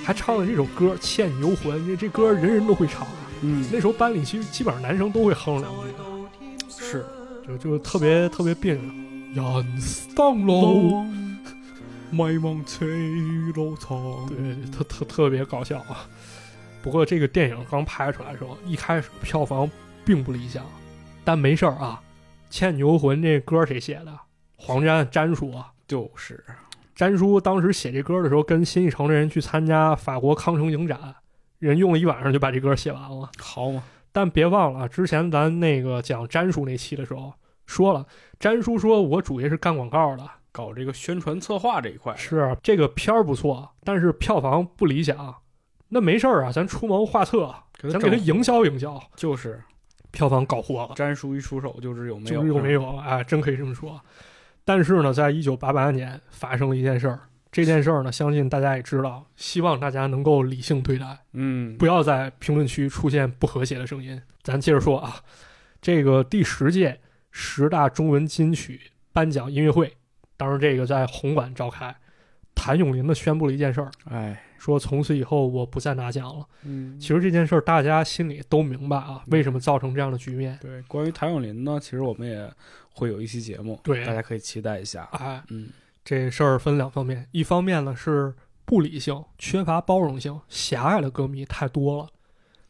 [0.03, 3.13] 还唱了这首歌《倩女幽魂》，这这歌人人都会唱啊。
[3.39, 7.05] 嗯，那时候班里其实基本上男生都会哼两句，是
[7.47, 8.77] 就就特别特别别
[9.33, 9.61] 扭。
[9.61, 11.05] 人生路，
[12.09, 16.07] 迷茫情路长，对，特特特别搞笑啊。
[16.81, 19.69] 不过这个电影刚拍出来的时候，一开始票房
[20.05, 20.65] 并不理想，
[21.23, 22.01] 但没事儿啊。
[22.53, 24.19] 《倩女幽魂》这歌谁写的？
[24.55, 25.73] 黄沾詹叔啊。
[25.87, 26.43] 就是
[26.95, 31.15] 詹叔当时写这歌的时候，跟新艺城的人去参加法国康城影展，
[31.59, 33.29] 人用了一晚上就把这歌写完了。
[33.39, 37.33] 好嘛，但别忘了啊，之前咱那个讲詹叔那期的时候
[37.65, 38.05] 说了，
[38.39, 45.35] 詹叔说我主业是干广告的，搞这个宣传策划这一块是这个片儿不错，但是票房不理想。
[45.89, 49.61] 那没事儿啊，咱出谋划策，给咱给他营销营销，就是
[50.09, 54.01] 票房搞活了，詹叔一出手就知有没有，就是有没有哎，真可以这么说。
[54.65, 57.19] 但是呢，在一九八八年发生了一件事儿，
[57.51, 64.19] 这件事儿呢，相信大家也知道，希望大家能够理性对待，嗯，不要在评论区出现不和谐的声音。
[64.41, 65.17] 咱接着说啊，
[65.79, 66.99] 这个第十届
[67.31, 68.81] 十大中文金曲
[69.13, 69.95] 颁奖音乐会，
[70.37, 71.93] 当时这个在红馆召开，
[72.55, 76.45] 谭咏麟呢宣布了一件事儿，哎，说从此以后我不再拿奖了。
[76.63, 80.57] 嗯，其实这件事儿大家心里都明白啊，为什么造成这样的局面？
[80.61, 82.49] 对，关于谭咏麟呢，其实我们也
[82.93, 85.09] 会有一期节目，对大家可以期待一下。
[85.11, 85.69] 哎，嗯，
[86.05, 88.33] 这事儿分两方面，一方面呢是
[88.65, 92.09] 不理性、缺乏包容性、狭隘的歌迷太多了。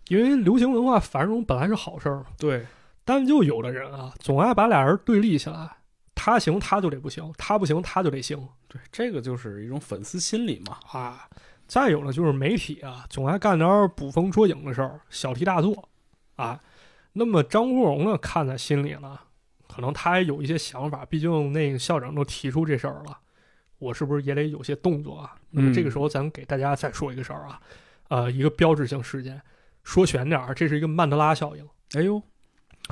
[0.10, 2.66] 因为流行文化繁荣本来是好事儿嘛，对，
[3.04, 5.70] 但就有的人啊，总爱把俩人对立起来，
[6.18, 8.38] 他行他就得不行，他不行他就得行
[8.68, 10.78] 对，这个就是一种粉丝心理嘛。
[10.92, 11.30] 啊。
[11.68, 15.90] 再有呢，就是媒体啊，总爱干点捕风捉影的事儿，小题大做
[16.38, 16.58] 啊。
[17.12, 19.22] 那么张国荣呢，看在心里了，
[19.68, 23.20] 可能他也有一些想法，毕竟那个校长都提出这事儿了，
[23.80, 25.36] 我是不是也得有些动作啊？
[25.50, 27.60] 那么这个时候，咱给大家再说一个事儿啊，
[28.08, 29.42] 呃，一个标志性事件，
[29.84, 31.68] 说全点儿，这是一个曼德拉效应。
[31.96, 32.24] 哎呦，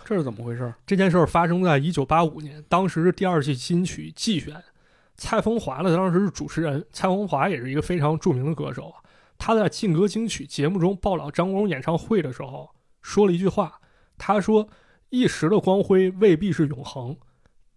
[0.03, 0.73] 这是怎么回事？
[0.85, 4.61] 这件事儿发生在一九八五年，当时是第二季金曲季选，
[5.15, 8.93] 蔡枫华呢当时是主持人，蔡枫华也是一个非常著名的歌手。
[9.37, 12.69] 他在劲歌金曲节目中报道张国荣演唱会的时候，
[13.01, 13.79] 说了一句话，
[14.17, 14.67] 他说
[15.09, 17.17] ：“一时的光辉未必是永恒，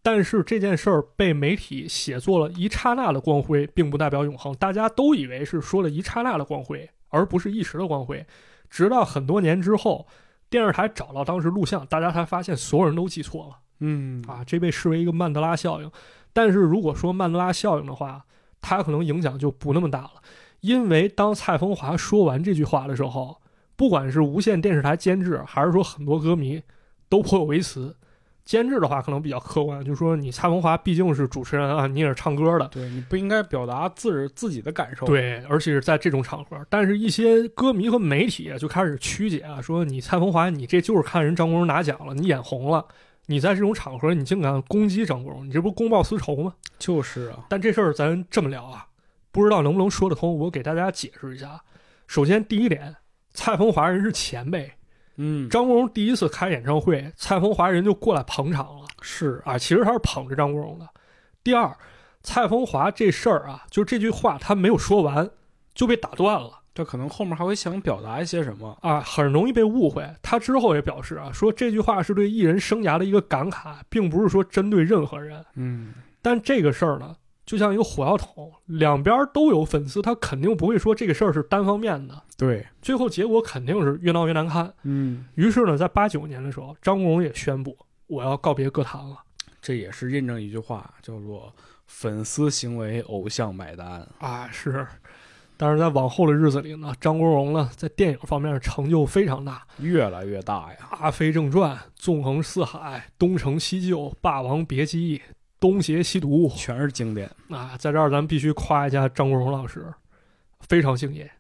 [0.03, 4.55] 但是这件事儿被媒体写作了一刹那的光辉，并不代表永恒。
[4.55, 8.25] 大家都以为是说了一刹那的光辉，而不是一时的光辉。
[8.71, 10.07] 直到很多年之后，
[10.51, 15.91] 电视台找到当时录像，大家才发现所有人都记错了。”嗯啊，这被视为一个曼德拉效应。
[16.33, 18.25] 但是如果说曼德拉效应的话，
[18.61, 20.15] 它可能影响就不那么大了，
[20.61, 23.41] 因为当蔡枫华说完这句话的时候，
[23.77, 26.61] 不管是无线电视台监制，还是说很多歌迷，
[27.09, 27.95] 都颇有微词。
[28.49, 36.59] 监制的话可能比较客观，就是说你蔡文华毕竟是主持人啊，你也是唱歌的，对你不应该表达自自己的感受。，对，而且是在这种场合。
[36.71, 42.87] 但是，一些歌迷和媒体就开始曲解啊，说你蔡文华，你这就是看人张国荣拿奖了，你眼红了，
[43.27, 46.55] 你在这种场合你竟敢攻击张国荣，你这不公报私仇吗？
[46.79, 48.87] 就是啊，但这事儿咱这么聊啊，
[49.31, 50.39] 不知道能不能说得通。
[50.39, 51.61] 我给大家解释一下。
[52.07, 52.97] 首先，第一点，
[53.35, 54.73] 蔡文华人是前辈，
[55.19, 60.89] 嗯，张国荣第一次开演唱会，蔡枫华人就过来捧场了是啊，其实他是捧着张国荣的。
[61.45, 61.77] 第二，
[62.23, 65.29] 蔡枫华这事儿啊，就是这句话他没有说完
[65.75, 66.61] 就被打断了。
[66.73, 68.79] 这可能后面还会想表达一些什么。
[68.83, 70.09] 啊，很容易被误会。
[70.23, 75.45] 他之后也表示啊，说这句话是对艺人生涯的一个感慨，并不是说针对任何人。
[75.57, 77.17] 嗯，但这个事儿呢，
[77.49, 84.71] 就像一个火药桶，两边都有粉丝，他肯定不会说这个事儿是单方面的，对，最后结果肯定是越闹越难看。
[84.83, 87.75] 嗯，于是呢，在八九年的时候，张国荣也宣布
[88.07, 89.17] 我要告别歌坛了
[89.63, 91.51] 这也是印证一句话，叫做
[91.89, 94.87] “粉丝行为，偶像买单啊，是。
[95.57, 100.79] 但是在往后的日子里呢，张国荣呢在电影方面成就非常大，”，越来越大呀。
[100.97, 105.19] 《阿飞正传》《纵横四海》《东成西就》《霸王别姬》
[105.61, 107.31] 《东邪西毒》全是经典。
[107.49, 109.93] 啊，在这儿咱必须夸一下张国荣老师，
[110.61, 111.31] 非常敬业，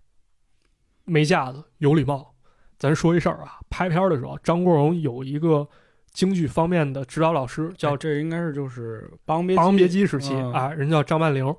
[1.04, 2.34] 没架子，有礼貌。
[2.78, 5.68] 咱说一事儿啊，拍片儿的时候，张国荣有一个
[6.12, 11.54] 京剧方面的指导老师，叫叫这应该是就是《霸王别霸王别姬时期嗯啊，人叫张曼玲。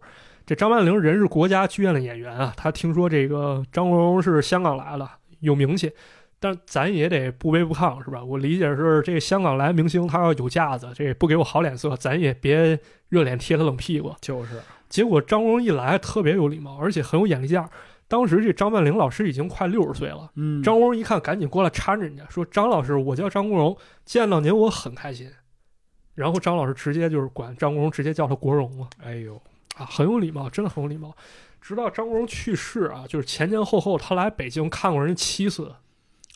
[0.46, 5.92] 这张曼玲人是国家剧院的演员啊，他听说这个张国荣是香港来了，有名气，
[6.40, 8.24] 但咱也得不卑不亢是吧？
[8.24, 12.80] 我理解是这香港来明星，他要有架子，这不给我好脸色，咱也别
[13.10, 14.14] 热脸贴他冷屁股。
[14.22, 17.70] 就是结果张国荣一来，特别有礼貌，而且很有眼力见儿。
[18.08, 25.30] 当时这张曼玲老师已经快六十岁了，嗯张国荣一看，赶紧过来搀着人家，说：“张老师，我叫张国荣，见到您我很开心。”
[26.16, 29.36] 然后张老师直接就是管张国荣，直接叫他国荣了哎呦，
[29.78, 31.16] 啊，很有礼貌，真的很有礼貌。
[31.62, 35.76] 直到张国荣去世啊，就是前前后后他来北京看过人七次，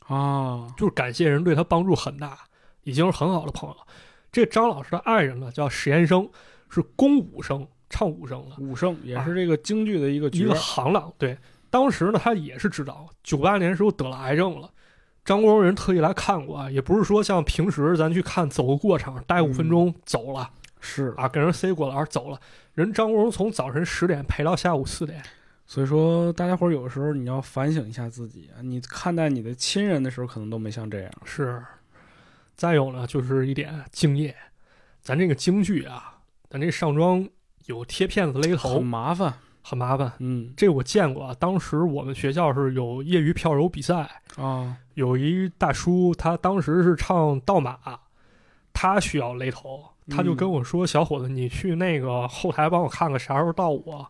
[0.07, 2.37] 啊，就是感谢人对他帮助很大，
[2.83, 3.81] 已经是很好的朋友了。
[4.31, 6.29] 这张老师的爱人呢叫史延生，
[6.69, 8.55] 是工武生，唱武生的。
[8.59, 11.13] 武生也是这个京剧的一个角一个行当。
[11.17, 11.37] 对，
[11.69, 14.69] 当时呢，他也是知道，九八年时候得了癌症了。
[15.23, 20.49] 张国荣人特意来看过啊，也不是说像平时咱去看走个过场，待五分钟走了、
[20.81, 22.37] 是啊，给人塞过来走了。
[22.73, 25.23] 人张国荣从早晨十点陪到下午四点，
[25.73, 31.11] 所以说，大家伙儿有时候你要反省一下自己啊，你看待你的亲人的时候，可能都没像这样。
[31.25, 31.59] 是。
[32.53, 34.35] 再有呢，就是一点敬业。
[35.01, 37.27] 咱这个京剧啊，咱这上妆
[37.65, 40.13] 有贴片子勒头很，麻烦，很麻烦。
[40.19, 47.79] 嗯这我见过啊，当时我们学校是有业余票友比赛，啊，有一大叔，他当时是唱倒马，
[48.73, 54.07] 他需要勒头，他就跟我说：“小伙子，你去那个后台帮我看看啥时候到我。”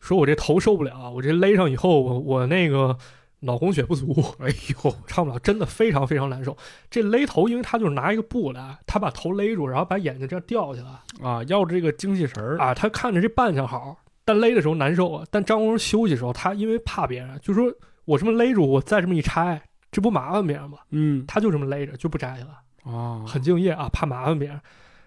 [0.00, 2.96] 说我这头受不了，我这勒上以后，我我那个
[3.40, 6.56] 脑供血不足， 哎呦，唱不了，真的非常非常难受。
[6.90, 15.24] 这勒头，因为他就是拿一个布来，他把头勒住，然后把眼睛这样吊起来啊，要这个精气神儿，啊，他看着这扮相好，但勒的时候难受啊。
[15.30, 17.72] 但张国荣休息的时候，他因为怕别人，就说
[18.04, 19.60] 我这么勒住，我再这么一拆，
[19.92, 20.78] 这不麻烦别人吗？
[20.90, 22.92] 嗯他就这么勒着，就不摘下来。
[22.92, 24.58] 啊，很敬业啊，怕麻烦别人。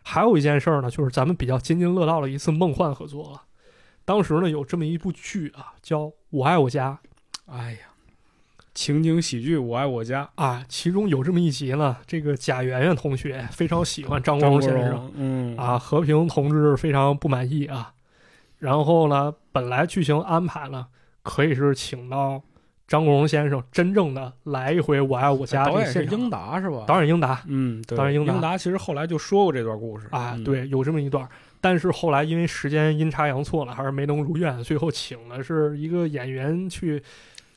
[0.04, 3.42] 还有一件事儿呢，就是咱们比较津津乐道的一次梦幻合作了。
[4.06, 7.00] 当时呢有这么一部剧啊，叫《我爱我家》
[7.52, 7.78] 哎呀，
[8.74, 15.56] 情景喜剧《我爱我家》，啊，其中有这么一集呢，这个贾圆圆同学非常喜欢张国荣先生，嗯。
[15.58, 17.94] 啊，和平同志非常不满意啊。
[18.58, 20.88] 然后呢，本来剧情安排呢，
[21.22, 22.42] 可以是请到
[22.88, 26.86] 张国荣先生真正的来一回《我爱我家》导演是英达是吧？
[26.88, 27.44] 导演英达。
[27.48, 28.34] 嗯，对，导演英达。
[28.34, 30.08] 英达其实后来就说过这段故事。
[30.12, 30.44] 啊，嗯。
[30.44, 31.30] 对，有这么一段儿。
[31.64, 37.02] 但是后来因为时间阴差阳错了，还是没能如愿，最后请的是一个演员去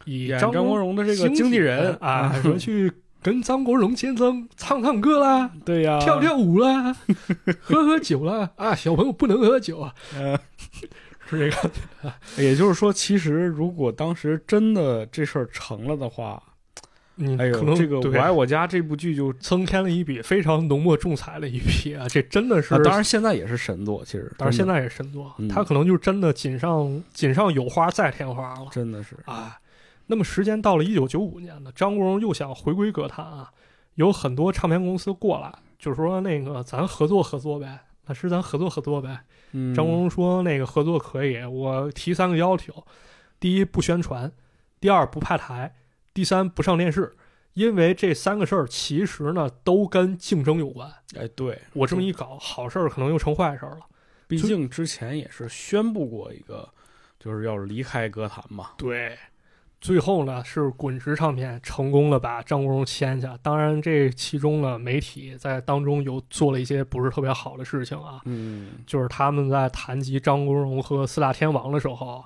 [0.04, 1.92] 以张演张国荣的这个经经纪人。
[2.00, 6.96] 啊， 嗯说去跟张国荣先生唱唱歌啦，对呀，跳跳舞啦，
[7.60, 10.38] 喝喝酒啦啊，小朋友不能喝酒啊，呃，
[11.28, 11.72] 是这个。
[12.38, 16.40] 也就是说，其实如果当时真的这事儿成了的话，
[17.16, 29.58] 嗯，哎呦，可能这个《我爱我家》这部剧就，增添了一笔非常浓墨重彩的一笔啊，这真的是，啊当然现在也是神作，其实，当然现在也是神作，嗯他可能就真的锦上锦上有花再添花了真的是，啊。
[30.08, 33.50] 那么时间到了一九九五年呢，张国荣又想回归歌坛啊，
[33.94, 39.18] 有很多唱片公司过来，就是说那个咱合作合作呗，那是咱合作合作呗。
[39.50, 42.84] 嗯，张国荣说那个合作可以，我提三个要求：
[43.40, 44.30] 第一不宣传，
[44.80, 45.74] 第二不派台，
[46.16, 47.14] 第三不上电视。
[47.52, 50.92] 因为这三个事儿其实呢都跟竞争有关。
[51.18, 53.80] 哎，对我这么一搞，好事儿可能又成坏事儿了。
[54.26, 56.68] 毕竟之前也是宣布过一个，
[57.18, 59.16] 就是要离开歌坛嘛，对，
[59.80, 63.38] 最后呢是滚石唱片成功的把张国荣签下。
[63.42, 72.22] 当然，这其中呢媒体在当中有做了一些不是特别好的事情啊，嗯，就是他们在谈及张国荣和四大天王的时候，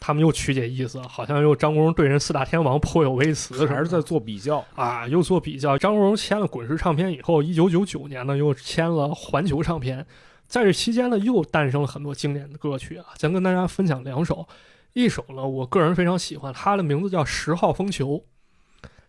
[0.00, 5.76] 他们又曲解意思，好像又张国荣对人四大天王颇有微词还是在做比较，啊，又做比较。
[5.76, 10.06] 张国荣签了滚石唱片以后，一九九九年呢又签了环球唱片，
[10.48, 14.48] 在这期间呢又诞生了很多经典的歌曲啊，咱跟大家分享两首。
[14.94, 18.08] 一首呢，我个人非常喜欢，它的名字叫《十号风球》。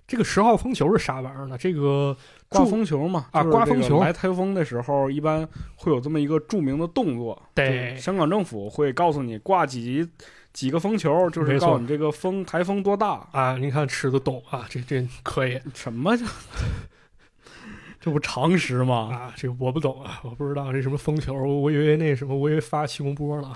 [0.07, 1.57] 这个十号风球是啥玩意儿呢？
[1.57, 2.15] 这个
[2.49, 10.05] 刮风球嘛，啊刮风球来台风的时候，一般会有这么一个著名的动作，对香港政府会告诉你挂几
[10.53, 16.25] 几个风球，就是告诉你这个风台风多大，啊，你看吃的懂啊，这这可以什么这
[17.99, 19.09] 这不常识吗？
[19.11, 23.55] 啊，这个我不懂啊，我不知道这什么风球，我以为那什么，我以为发气功波呢。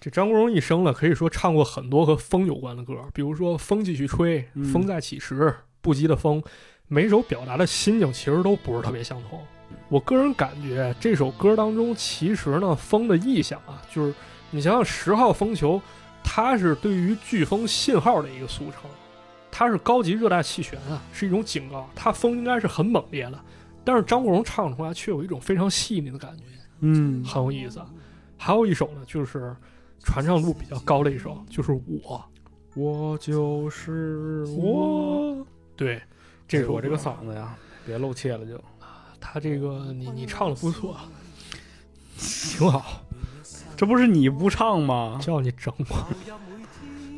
[0.00, 5.34] 这张国荣一生呢，可以说唱过很多和风有关的歌，比如说《风继续吹》嗯风再起时》
[5.82, 6.42] 不羁的风，
[6.88, 9.38] 每首表达的心境其实都不是特别相同。
[9.90, 14.14] 我个人感觉这首歌当中，其实呢，风的意象啊，就是
[14.50, 15.78] 你想想十号风球，
[16.22, 18.90] 它是对于飓风信号的一个俗称，
[19.50, 23.38] 它是高级热带气旋啊，是一种警告，它风应该是很猛烈的。
[23.84, 26.44] 但是张国荣唱出来却有一种非常细腻的感觉，
[26.80, 27.80] 嗯，很有意思。
[28.36, 29.56] 还有一首呢，就是
[30.02, 32.24] 传唱度比较高的一首，就是我。
[32.76, 35.44] 我就是我，
[35.74, 36.00] 对，
[36.46, 38.62] 这是我这个嗓子呀，别露怯了就。
[39.18, 40.96] 他这个你你唱的不错，
[42.16, 43.02] 挺好，
[43.80, 45.18] 这不是你不唱吗？
[45.22, 46.06] 叫你整我。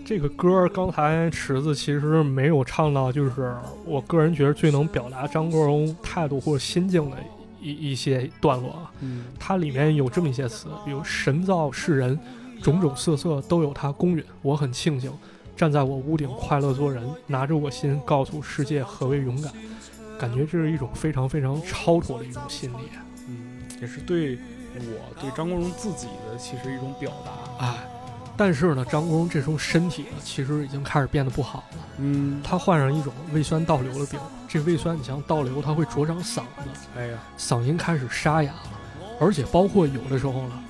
[0.05, 3.53] 这个歌刚才池子其实没有唱到，就是
[3.85, 7.17] 我个人觉得最能表达张国荣态度或者心境的
[7.61, 8.93] 一一些段落啊。
[9.01, 12.17] 嗯，它里面有这么一些词，比如“神造世人，
[12.63, 14.23] 种种色色都有它公允。
[14.41, 15.11] 我很庆幸，
[15.57, 19.53] 站在我屋顶快乐做人，拿着我心告诉世界何为勇敢。”
[20.17, 22.77] 感觉这是一种非常非常超脱的一种心理。
[23.27, 24.39] 嗯，也是对
[24.77, 27.67] 我对张国荣自己的其实一种表达。
[27.67, 27.75] 哎，
[28.37, 31.79] 但是呢，张国荣这时候身体呢，其实已经开始变得不好了。
[31.99, 34.19] 嗯，他患上一种胃酸倒流的病，
[34.49, 36.45] 这胃酸你像倒流，它会灼伤嗓子，
[36.97, 38.71] 哎呀，嗓音开始沙哑了，
[39.21, 40.63] 而且包括有的时候呢，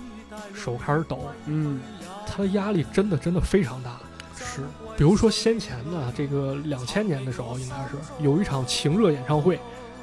[0.55, 1.81] 手开始抖，嗯，
[2.27, 3.99] 他的压力真的真的非常大。
[4.35, 4.63] 是，
[4.97, 9.59] 比如说先前呢，这个两千年的时候，应该是有一场情热演唱会，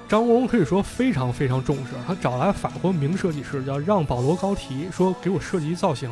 [0.10, 6.10] 张国荣可以说非常非常重视，他找来法国名设计师叫让·保罗·高提，说给我设计造型，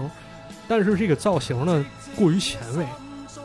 [0.68, 1.84] 但是这个造型呢
[2.16, 2.86] 过于前卫，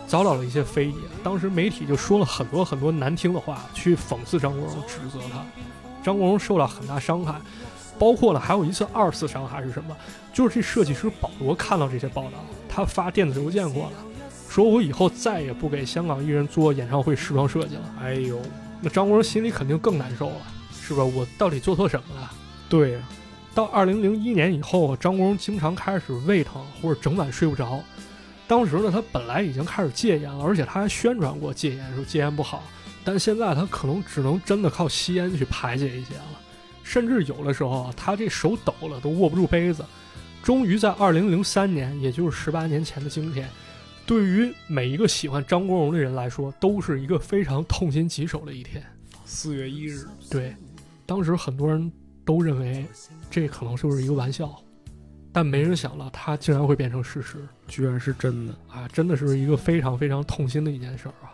[0.06, 0.94] 遭到了一些非议。
[1.24, 5.42] 当时媒体就说了很多很多难听的话，去讽刺张国荣，指责他。
[6.02, 7.40] 张国荣受到很大伤害，
[7.98, 9.96] 包括了还有一次二次伤害是什么？
[10.34, 13.92] 就是这设计师保罗看到这些报道，他发电子邮件过来。
[14.50, 17.82] 说我以后再也不给香港艺人做演唱会时装设计了。
[18.02, 18.38] 哎呦，
[18.82, 21.04] 那张国荣心里肯定更难受了，是吧？
[21.04, 22.30] 我到底做错什么了？
[22.68, 23.00] 对呀，
[23.54, 27.80] 到二零零一年以后，张国荣经常开始胃疼或者整晚睡不着。
[28.48, 32.64] 当时呢，他本来已经开始戒烟了，而且他还宣传过戒烟，说戒烟不好。
[33.04, 36.40] 但现在他可能只能真的靠吸烟去排解一些了。
[36.82, 39.84] 甚至有的时候啊，他这手抖了都握不住杯子。
[40.42, 43.48] 终于在二零零三年，也就是十八年前的今天，
[44.06, 48.82] 对于每一个喜欢张国荣的人来说，都是一个非常痛心疾首的一天。
[49.24, 50.54] 四月一日，对，
[51.06, 51.90] 当时很多人
[52.24, 52.84] 都认为
[53.30, 54.54] 这可能就是一个玩笑，
[55.32, 58.54] 但没人想到它竟然会变成事实居然是真的。
[58.68, 58.86] 啊！
[58.88, 61.32] 真的是一个非常非常痛心的一件事儿啊！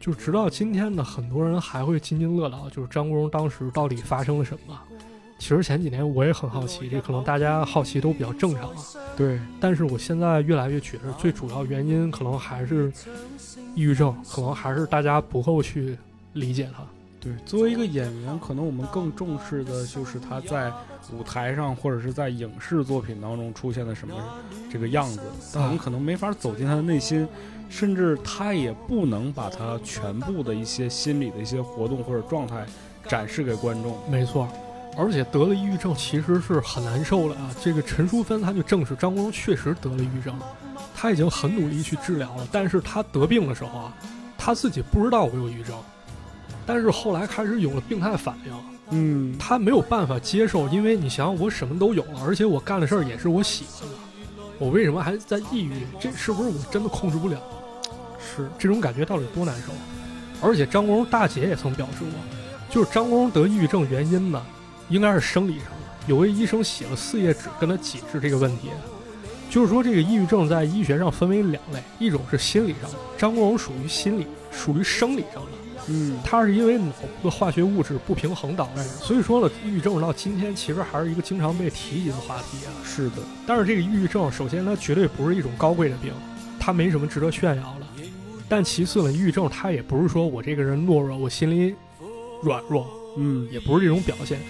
[0.00, 4.80] 就直到今天呢，很多人还会津津乐道，就是张国荣当时到底发生了什么。
[5.38, 8.76] 其实前几年我也很好奇，这可能大家好奇都比较正常啊。
[9.16, 12.92] 对，但是我现在越来越觉得，最主要原因可能还是
[13.74, 15.96] 抑郁症，可能还是大家不够去
[16.32, 16.82] 理解他。
[17.20, 20.72] 对，作为一个演员，可能我们更重视的就是他在
[21.12, 24.14] 舞台上或者是在影视作品当中出现的什么
[24.70, 25.20] 这个样子，
[25.54, 27.26] 但我们可能没法走进他的内心，
[27.68, 32.64] 甚至他也不能把他全部的一些心理的一些活动或者状态
[33.06, 33.96] 展示给观众。
[34.08, 34.48] 没错，
[34.98, 37.54] 而且得了抑郁症其实是很难受的啊。
[37.62, 40.36] 这个陈淑芬她就证实张国荣确实得了抑郁症，
[40.94, 43.94] 他已经很努力去治疗了，但是他得病的时候啊，
[44.36, 45.76] 他自己不知道我有抑郁症。
[46.66, 48.52] 但是后来开始有了病态反应，
[48.90, 53.94] 嗯，他没有办法接受，因为你想想，我什么都有了，而且我干的事儿也是我喜欢的，
[54.58, 55.86] 我为什么还在抑郁？
[55.98, 57.40] 这是不是我真的控制不了？
[58.18, 59.72] 是这种感觉到底多难受？
[60.42, 62.10] 而且张国荣大姐也曾表示过，
[62.68, 64.44] 就是张国荣得抑郁症原因呢，
[64.88, 65.76] 应该是生理上的。
[66.06, 68.68] 有位医生写了四页纸跟他解释这个问题，
[69.50, 75.50] 就是说这个抑郁症在医学上分为两类，一种是心理上的，张国荣属于心理，属于生理上的。
[75.90, 82.68] 嗯，它是因为脑部的化学物质不平衡导致的，所以说呢，抑郁症到今天其实还是一个经常被提及的话题啊。
[82.84, 86.12] 是的，但是这个抑郁症，首先它绝对不是一种高贵的病，
[86.60, 87.86] 它没什么值得炫耀的。
[88.50, 91.74] 但其次呢，抑郁症它也不是说我这个人懦弱，我心里
[92.42, 92.86] 软弱，
[93.16, 94.40] 嗯，也不是这种表现，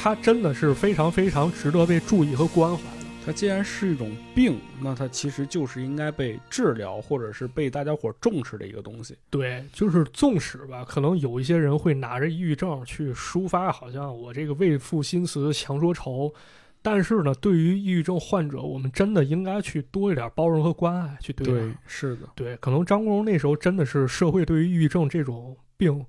[0.00, 2.82] 它真的是非常非常值得被注意和关怀。
[3.26, 9.18] 它既然是一种病，那它其实就是应该被治疗，或者是被大家伙重视的一个东西。
[9.28, 16.32] 对，就是纵使吧，可能有一些人会拿着抑郁症去抒发，好像我这个为赋新词强说愁。
[16.80, 21.52] 但是呢，对于抑郁症患者，我们真的应该去多一点包容和关爱去对待。
[21.52, 26.06] 对，是的，对，可能张国荣那时候真的是社会对于抑郁症这种病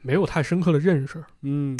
[0.00, 1.76] 没有太深刻的认识，嗯，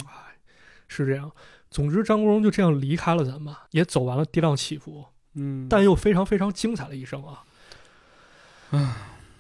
[0.89, 1.31] 是这样。
[1.73, 5.05] 总之，张国荣就这样离开了咱们，也走完了跌宕起伏，
[5.35, 7.43] 嗯，但又非常非常精彩的一生啊。
[8.71, 8.95] 唉，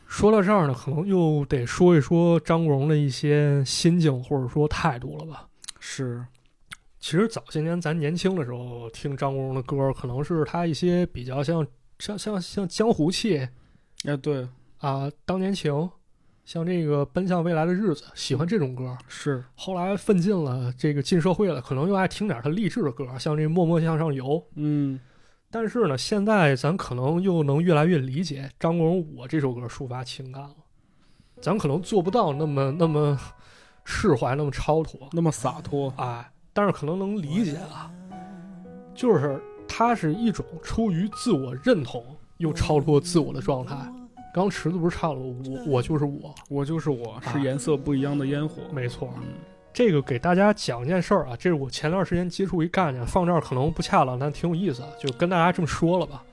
[0.06, 5.46] 说到这儿呢，可能又得说一说张国荣的一些心境或者说态度了吧。
[5.78, 6.26] 是，
[6.98, 11.66] 其实早些年咱年轻的时候听张国荣的歌，可能是他一些比较像
[11.98, 13.48] 像像像江湖气
[14.04, 15.90] 哎，对，啊，当年情，
[16.44, 18.96] 像这个奔向未来的日子，喜欢这种歌。
[19.06, 24.24] 是，后来奋进了，这个进社会了，可能又爱听点他励志的歌，像这《默默向上游》。
[24.56, 24.98] 嗯，
[25.50, 30.56] 但是呢，现在咱可能又能越来越理解张国荣《我》这首歌抒发情感了。
[31.40, 33.18] 咱可能做不到那么那么
[33.84, 37.90] 释怀，那么超脱，那么洒脱，哎，但是可能能理解啊，
[38.94, 42.04] 就是它是一种出于自我认同
[42.38, 43.76] 又超脱自我的状态。
[44.32, 47.32] 刚池子不是唱了我我就是我，我就是我，啊。
[47.32, 48.62] 是颜色不一样的烟火。
[48.72, 49.12] 没错。
[49.18, 49.24] 嗯，
[49.72, 56.24] 这个给大家讲一件事儿啊，这是我前段时间接触一概念，放这儿可能不恰当，但挺有意思，就跟大家这么说了吧。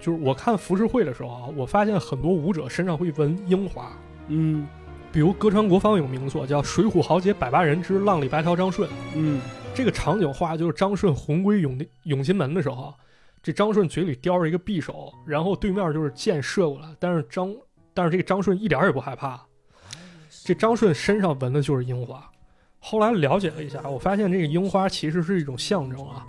[0.00, 3.90] 就是我看浮世绘的时候啊，我发现很多舞者身上会纹樱花，
[4.28, 4.66] 嗯。
[5.12, 9.40] 比如歌川国芳有名作叫《水浒豪杰百八人之浪里白条张顺》，嗯。
[9.74, 12.94] 这个场景画就是张顺魂归永永金门的时候啊，
[13.42, 17.54] 这张顺嘴里叼着一个匕首，然后对面就是箭射过来，但是张
[17.94, 19.40] 但是这个张顺一点也不害怕，
[20.44, 22.22] 这张顺身上纹的就是樱花。
[22.78, 26.26] 后来了解了一下，我发现这个樱花其实是一种象征啊，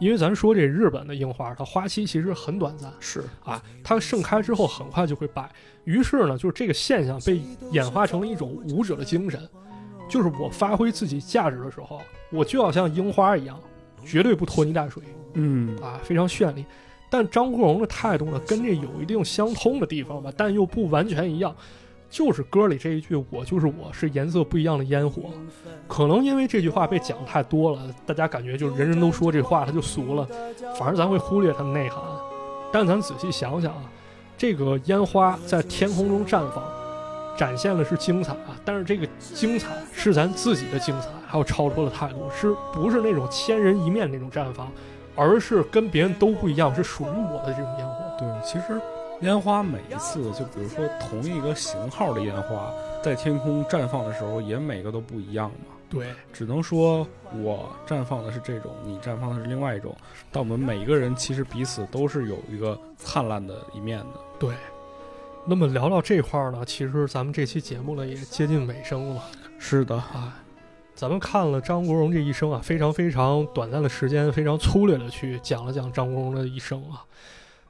[0.00, 5.50] 因为咱说这日本的樱花，它花期其实很短暂是，啊，它盛开之后很快就会败。
[5.84, 7.40] 于是呢，就是这个现象被
[7.70, 9.48] 演化成了一种舞者的精神，
[10.08, 12.00] 就是我发挥自己价值的时候，
[12.30, 13.60] 我就要像樱花一样，
[14.04, 15.02] 绝对不拖泥带水
[15.34, 16.64] 嗯啊，非常绚丽。
[17.08, 21.54] 但张国荣的态度呢，跟这有一定相通的地方吧，但又不完全一样。
[22.08, 25.30] 就是歌里这一句“我就是我”是颜色不一样的烟火，
[25.88, 30.28] 可能因为这句话被讲太多了，大家感觉就是人人都说这话，他就俗了，
[30.78, 32.02] 反而咱会忽略它的内涵。
[32.70, 33.90] 但咱仔细想想啊，
[34.36, 36.62] 这个烟花在天空中绽放，
[37.36, 44.70] 展现的是精彩啊，但是这个精彩是咱自己的精彩，还有超脱的态度，是不是那种千人一面那种绽放，
[45.16, 47.94] 而是跟别人都不一样，是属于我的这种烟火。
[48.18, 48.80] 对，其实
[49.20, 52.70] 烟花每一次，就比如说同一个型号的烟花，
[53.02, 55.74] 在天空绽放的时候，也每个都不一样嘛。
[55.88, 57.06] 对，只能说
[57.42, 59.94] 我绽放的是这种，你绽放的是另外一种。
[60.30, 64.20] 但我们每一个人其实彼此都是有一个灿烂的一面的。
[64.38, 64.54] 对。
[65.44, 69.22] 那么聊到这块儿呢，其实咱们这期节目呢也接近尾声了。
[69.58, 70.40] 是的啊，
[70.94, 77.04] 咱们看了张国荣这一生啊，非常非常短暂的时间，非常粗略的去讲了讲张国荣的一生啊。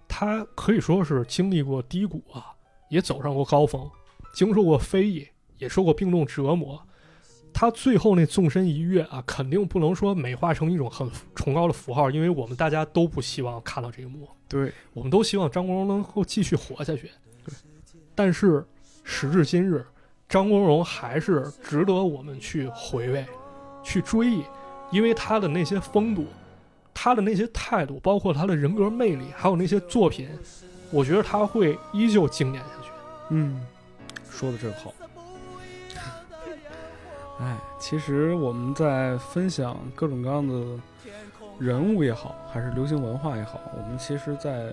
[0.06, 2.52] 他可以说是经历过低谷啊，
[2.90, 3.90] 也走上过高峰，
[4.34, 6.78] 经受过非议，也受过病痛折磨。
[7.54, 14.28] 他最后那纵身一跃啊，肯定不能说美化成一种很崇高的符号，因为我们大家都不希望看到这一幕。
[14.46, 17.10] 对，我们都希望张国荣能够继续活下去。
[18.14, 18.64] 但是
[19.04, 19.84] 时至今日，
[20.28, 23.26] 张国荣还是值得我们去回味、
[23.82, 24.44] 去追忆，
[24.90, 26.26] 因为他的那些风度、
[26.92, 30.28] 他的那些态度，包括他的人格魅力，还有那些作品，
[30.90, 32.90] 我觉得他会依旧经典下去。
[33.30, 33.60] 嗯，
[34.30, 34.92] 说的真好。
[37.40, 40.78] 哎，其实我们在分享各种各样的
[41.58, 44.72] 人物也好，还是流行文化也好，我们其实，在。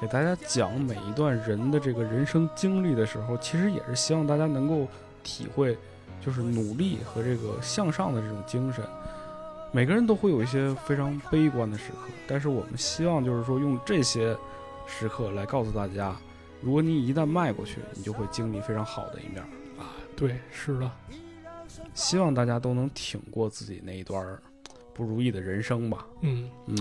[0.00, 4.86] 给大家讲每一段人的这个人生经历的时候，其实也是希望大家能够
[5.24, 5.76] 体会，
[6.24, 8.84] 就是努力和这个向上的这种精神。
[9.72, 14.36] 每个人都会有一些非常悲观的时刻，但是我们希望就是说用这些
[14.86, 16.16] 时刻来告诉大家，
[16.62, 19.42] 如果你一旦迈过去，你就会经历非常好的一面
[19.76, 19.92] 啊。
[20.16, 20.90] 对，是的，
[21.92, 24.24] 希望大家都能挺过自己那一段
[24.94, 26.06] 不如意的人生吧。
[26.20, 26.76] 嗯嗯。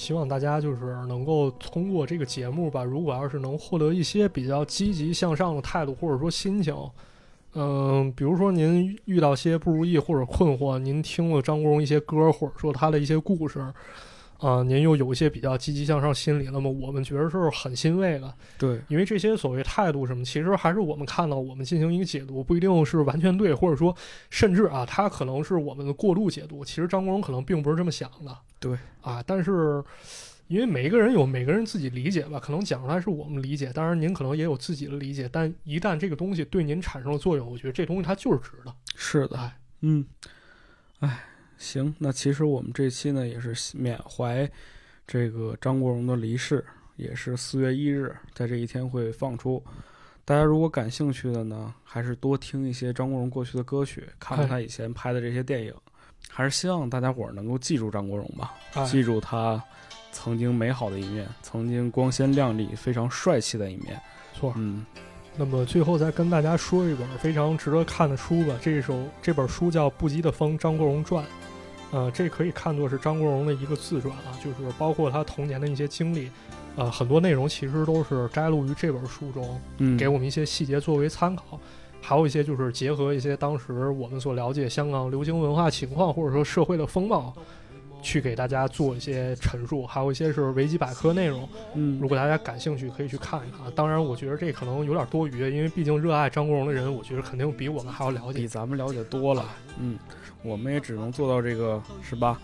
[0.00, 6.74] 希望大家就是能够通过这个节目吧，如果要是能获得一些比较积极向上的态度或者说心情，
[7.52, 13.62] 嗯，比如说您遇到些不如意或者困惑，您听了张国荣一些歌或者说他的一些故事。
[14.40, 18.34] 啊，您又有一些比较积极向上心理，那么我们觉得是很欣慰的。
[18.58, 23.94] 对，因为这些所谓态度什么，其实还是我们看到，我们进行一个解读，不一定是完全对，或者说
[24.30, 26.64] 甚至啊，他可能是我们的过度解读。
[26.64, 28.34] 其实张国荣可能并不是这么想的。
[28.58, 29.84] 对，啊，但是
[30.48, 38.74] 因为每一个人有每个人自己理解吧，可能讲出来是我们理解，当然您可能也有自己的理解，但一旦这个东西对您产生了作用，我觉得这东西它就是值的。
[38.96, 40.06] 是的，嗯，
[41.00, 41.26] 哎。
[41.60, 44.50] 行，那其实我们这期呢也是缅怀
[45.06, 46.64] 这个张国荣的离世，
[46.96, 49.62] 也是四月一日，在这一天会放出。
[50.24, 55.74] 大家如果感兴趣的呢，还是多听一些张国荣过去的歌曲，看看他以前拍的这些电影。
[56.30, 58.54] 还是希望大家伙儿能够记住张国荣吧，
[58.86, 59.62] 记住他
[60.12, 64.00] 曾经美好的一面，曾经光鲜亮丽、非常帅气的一面。
[64.34, 64.84] 错，嗯。
[65.36, 71.24] 那么最后再跟大家说一本非常值得看的书吧，这首这本书叫《不羁的风：张国荣传》。
[71.92, 76.30] 呃，这可以看作是张国荣的一个自传啊，就是包括他童年的一些经历，
[76.76, 81.58] 呃，很多内容其实都是摘录于这本书中，嗯，给我们一些细节作为参考，
[82.00, 87.34] 还有一些就是结合一些当时我们所了解香港流行文化情况或者说社会的风貌。
[88.02, 91.46] 去给大家做一些陈述，还有一些是维基百科内容。
[91.74, 93.70] 嗯，如果大家感兴趣，可以去看一看。
[93.74, 99.44] 当然，我觉得这可能有点多余，因为毕竟热爱张国荣的人，我觉得肯定比我们还要了解，比咱们了解多了。
[99.78, 99.98] 嗯，
[100.42, 102.38] 我们也只能做到这个，是吧？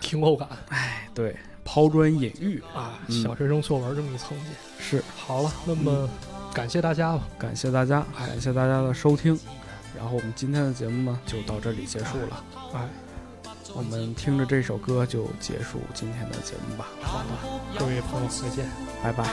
[0.00, 0.48] 听后感。
[0.68, 4.46] 哎，对，抛砖引玉啊，小学生作文这么一层级。
[4.78, 6.08] 是，好了，那么
[6.54, 9.38] 感谢大家吧，感谢大家，感谢大家的收听。
[9.96, 12.44] 然后我们今天的节目呢，就到这里结束了。
[12.74, 12.88] 哎。
[13.72, 16.88] 我们听着这首歌就结束今天的节目吧。
[17.00, 18.68] 好的，各位朋友再见，
[19.00, 19.32] 拜拜。